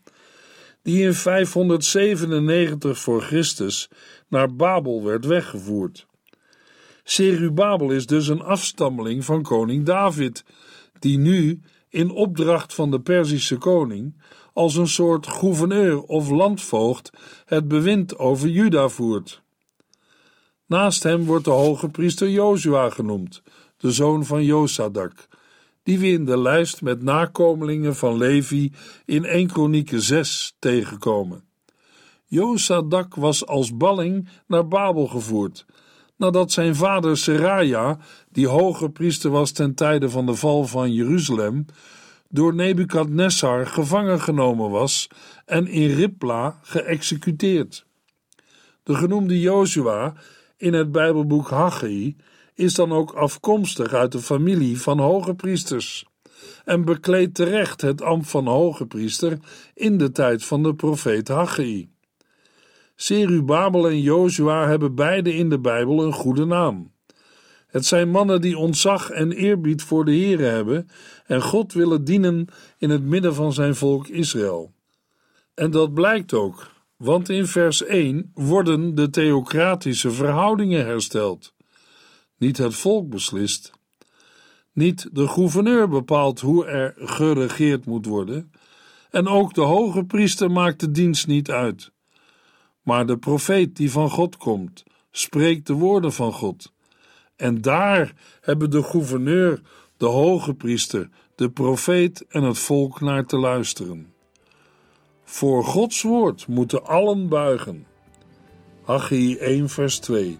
die 0.82 1.02
in 1.02 1.14
597 1.14 2.98
voor 2.98 3.22
Christus 3.22 3.88
naar 4.28 4.54
Babel 4.54 5.04
werd 5.04 5.24
weggevoerd. 5.24 6.06
Serubabel 7.04 7.90
is 7.90 8.06
dus 8.06 8.28
een 8.28 8.42
afstammeling 8.42 9.24
van 9.24 9.42
koning 9.42 9.84
David, 9.84 10.44
die 10.98 11.18
nu 11.18 11.60
in 11.88 12.10
opdracht 12.10 12.74
van 12.74 12.90
de 12.90 13.00
Perzische 13.00 13.56
koning 13.56 14.14
als 14.56 14.76
een 14.76 14.88
soort 14.88 15.26
gouverneur 15.26 16.02
of 16.02 16.30
landvoogd 16.30 17.10
het 17.44 17.68
bewind 17.68 18.18
over 18.18 18.48
Juda 18.48 18.88
voert. 18.88 19.42
Naast 20.66 21.02
hem 21.02 21.24
wordt 21.24 21.44
de 21.44 21.50
hoge 21.50 21.88
priester 21.88 22.30
Jozua 22.30 22.90
genoemd, 22.90 23.42
de 23.76 23.90
zoon 23.90 24.24
van 24.24 24.44
Josadak, 24.44 25.28
die 25.82 25.98
we 25.98 26.06
in 26.06 26.24
de 26.24 26.38
lijst 26.38 26.82
met 26.82 27.02
nakomelingen 27.02 27.96
van 27.96 28.16
Levi 28.16 28.72
in 29.04 29.24
1 29.24 29.46
Kronieken 29.46 30.00
6 30.00 30.56
tegenkomen. 30.58 31.44
Josadak 32.24 33.14
was 33.14 33.46
als 33.46 33.76
balling 33.76 34.28
naar 34.46 34.68
Babel 34.68 35.06
gevoerd, 35.06 35.66
nadat 36.16 36.52
zijn 36.52 36.76
vader 36.76 37.16
Seraja, 37.16 37.98
die 38.30 38.48
hoge 38.48 38.90
priester 38.90 39.30
was 39.30 39.50
ten 39.50 39.74
tijde 39.74 40.10
van 40.10 40.26
de 40.26 40.34
val 40.34 40.64
van 40.64 40.92
Jeruzalem, 40.92 41.66
door 42.28 42.54
Nebukadnessar 42.54 43.66
gevangen 43.66 44.20
genomen 44.20 44.70
was 44.70 45.08
en 45.44 45.66
in 45.66 45.94
Ripla 45.94 46.58
geëxecuteerd. 46.62 47.86
De 48.82 48.94
genoemde 48.94 49.40
Jozua 49.40 50.14
in 50.56 50.72
het 50.72 50.92
Bijbelboek 50.92 51.50
Haggai 51.50 52.16
is 52.54 52.74
dan 52.74 52.92
ook 52.92 53.12
afkomstig 53.12 53.92
uit 53.92 54.12
de 54.12 54.18
familie 54.18 54.80
van 54.80 54.98
hoge 54.98 55.34
priesters 55.34 56.04
en 56.64 56.84
bekleedt 56.84 57.34
terecht 57.34 57.80
het 57.80 58.02
ambt 58.02 58.28
van 58.28 58.46
hoge 58.46 58.86
priester 58.86 59.38
in 59.74 59.98
de 59.98 60.12
tijd 60.12 60.44
van 60.44 60.62
de 60.62 60.74
profeet 60.74 61.28
Haggai. 61.28 61.88
Serubabel 62.94 63.88
en 63.88 64.00
Jozua 64.00 64.68
hebben 64.68 64.94
beide 64.94 65.34
in 65.34 65.48
de 65.48 65.58
Bijbel 65.58 66.04
een 66.04 66.12
goede 66.12 66.44
naam. 66.44 66.94
Het 67.76 67.86
zijn 67.86 68.10
mannen 68.10 68.40
die 68.40 68.58
ontzag 68.58 69.10
en 69.10 69.32
eerbied 69.32 69.82
voor 69.82 70.04
de 70.04 70.16
Here 70.16 70.44
hebben 70.44 70.88
en 71.26 71.42
God 71.42 71.72
willen 71.72 72.04
dienen 72.04 72.46
in 72.78 72.90
het 72.90 73.02
midden 73.02 73.34
van 73.34 73.52
zijn 73.52 73.74
volk 73.74 74.08
Israël. 74.08 74.72
En 75.54 75.70
dat 75.70 75.94
blijkt 75.94 76.32
ook, 76.34 76.70
want 76.96 77.28
in 77.28 77.46
vers 77.46 77.84
1 77.84 78.30
worden 78.34 78.94
de 78.94 79.10
theocratische 79.10 80.10
verhoudingen 80.10 80.84
hersteld. 80.86 81.54
Niet 82.38 82.56
het 82.56 82.74
volk 82.74 83.08
beslist. 83.08 83.72
Niet 84.72 85.08
de 85.12 85.28
gouverneur 85.28 85.88
bepaalt 85.88 86.40
hoe 86.40 86.66
er 86.66 86.94
geregeerd 86.96 87.86
moet 87.86 88.06
worden. 88.06 88.52
En 89.10 89.26
ook 89.26 89.54
de 89.54 89.60
hoge 89.60 90.04
priester 90.04 90.50
maakt 90.50 90.80
de 90.80 90.90
dienst 90.90 91.26
niet 91.26 91.50
uit. 91.50 91.90
Maar 92.82 93.06
de 93.06 93.18
profeet 93.18 93.76
die 93.76 93.90
van 93.90 94.10
God 94.10 94.36
komt, 94.36 94.84
spreekt 95.10 95.66
de 95.66 95.74
woorden 95.74 96.12
van 96.12 96.32
God. 96.32 96.74
En 97.36 97.60
daar 97.60 98.12
hebben 98.40 98.70
de 98.70 98.82
gouverneur, 98.82 99.60
de 99.96 100.06
hoge 100.06 100.54
priester, 100.54 101.08
de 101.34 101.50
profeet 101.50 102.24
en 102.28 102.42
het 102.42 102.58
volk 102.58 103.00
naar 103.00 103.26
te 103.26 103.36
luisteren. 103.36 104.14
Voor 105.24 105.64
Gods 105.64 106.02
woord 106.02 106.46
moeten 106.46 106.86
allen 106.86 107.28
buigen. 107.28 107.86
Haggai 108.82 109.36
1 109.36 109.68
vers 109.68 109.98
2 109.98 110.38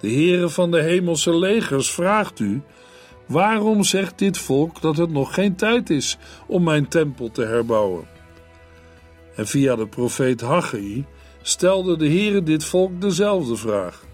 De 0.00 0.08
Heere 0.08 0.48
van 0.48 0.70
de 0.70 0.82
hemelse 0.82 1.36
legers 1.36 1.90
vraagt 1.90 2.38
u, 2.38 2.62
waarom 3.26 3.84
zegt 3.84 4.18
dit 4.18 4.38
volk 4.38 4.80
dat 4.80 4.96
het 4.96 5.10
nog 5.10 5.34
geen 5.34 5.56
tijd 5.56 5.90
is 5.90 6.18
om 6.46 6.62
mijn 6.62 6.88
tempel 6.88 7.30
te 7.30 7.42
herbouwen? 7.42 8.08
En 9.34 9.46
via 9.46 9.76
de 9.76 9.86
profeet 9.86 10.40
Haggai 10.40 11.06
stelde 11.42 11.96
de 11.96 12.08
Heere 12.08 12.42
dit 12.42 12.64
volk 12.64 13.00
dezelfde 13.00 13.56
vraag. 13.56 14.08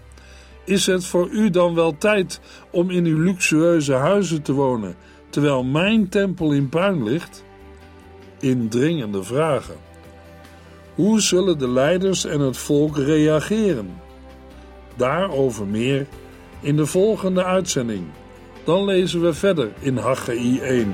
Is 0.67 0.85
het 0.85 1.05
voor 1.05 1.29
u 1.29 1.49
dan 1.49 1.75
wel 1.75 1.97
tijd 1.97 2.39
om 2.71 2.89
in 2.89 3.05
uw 3.05 3.23
luxueuze 3.23 3.93
huizen 3.93 4.41
te 4.41 4.53
wonen, 4.53 4.95
terwijl 5.29 5.63
mijn 5.63 6.09
tempel 6.09 6.51
in 6.51 6.69
puin 6.69 7.03
ligt? 7.03 7.43
Indringende 8.39 9.23
vragen. 9.23 9.75
Hoe 10.95 11.21
zullen 11.21 11.57
de 11.57 11.69
leiders 11.69 12.25
en 12.25 12.39
het 12.39 12.57
volk 12.57 12.97
reageren? 12.97 14.01
Daarover 14.95 15.65
meer 15.65 16.07
in 16.61 16.75
de 16.75 16.85
volgende 16.85 17.43
uitzending. 17.43 18.05
Dan 18.63 18.85
lezen 18.85 19.21
we 19.21 19.33
verder 19.33 19.71
in 19.79 19.97
Haggai 19.97 20.59
1. 20.59 20.93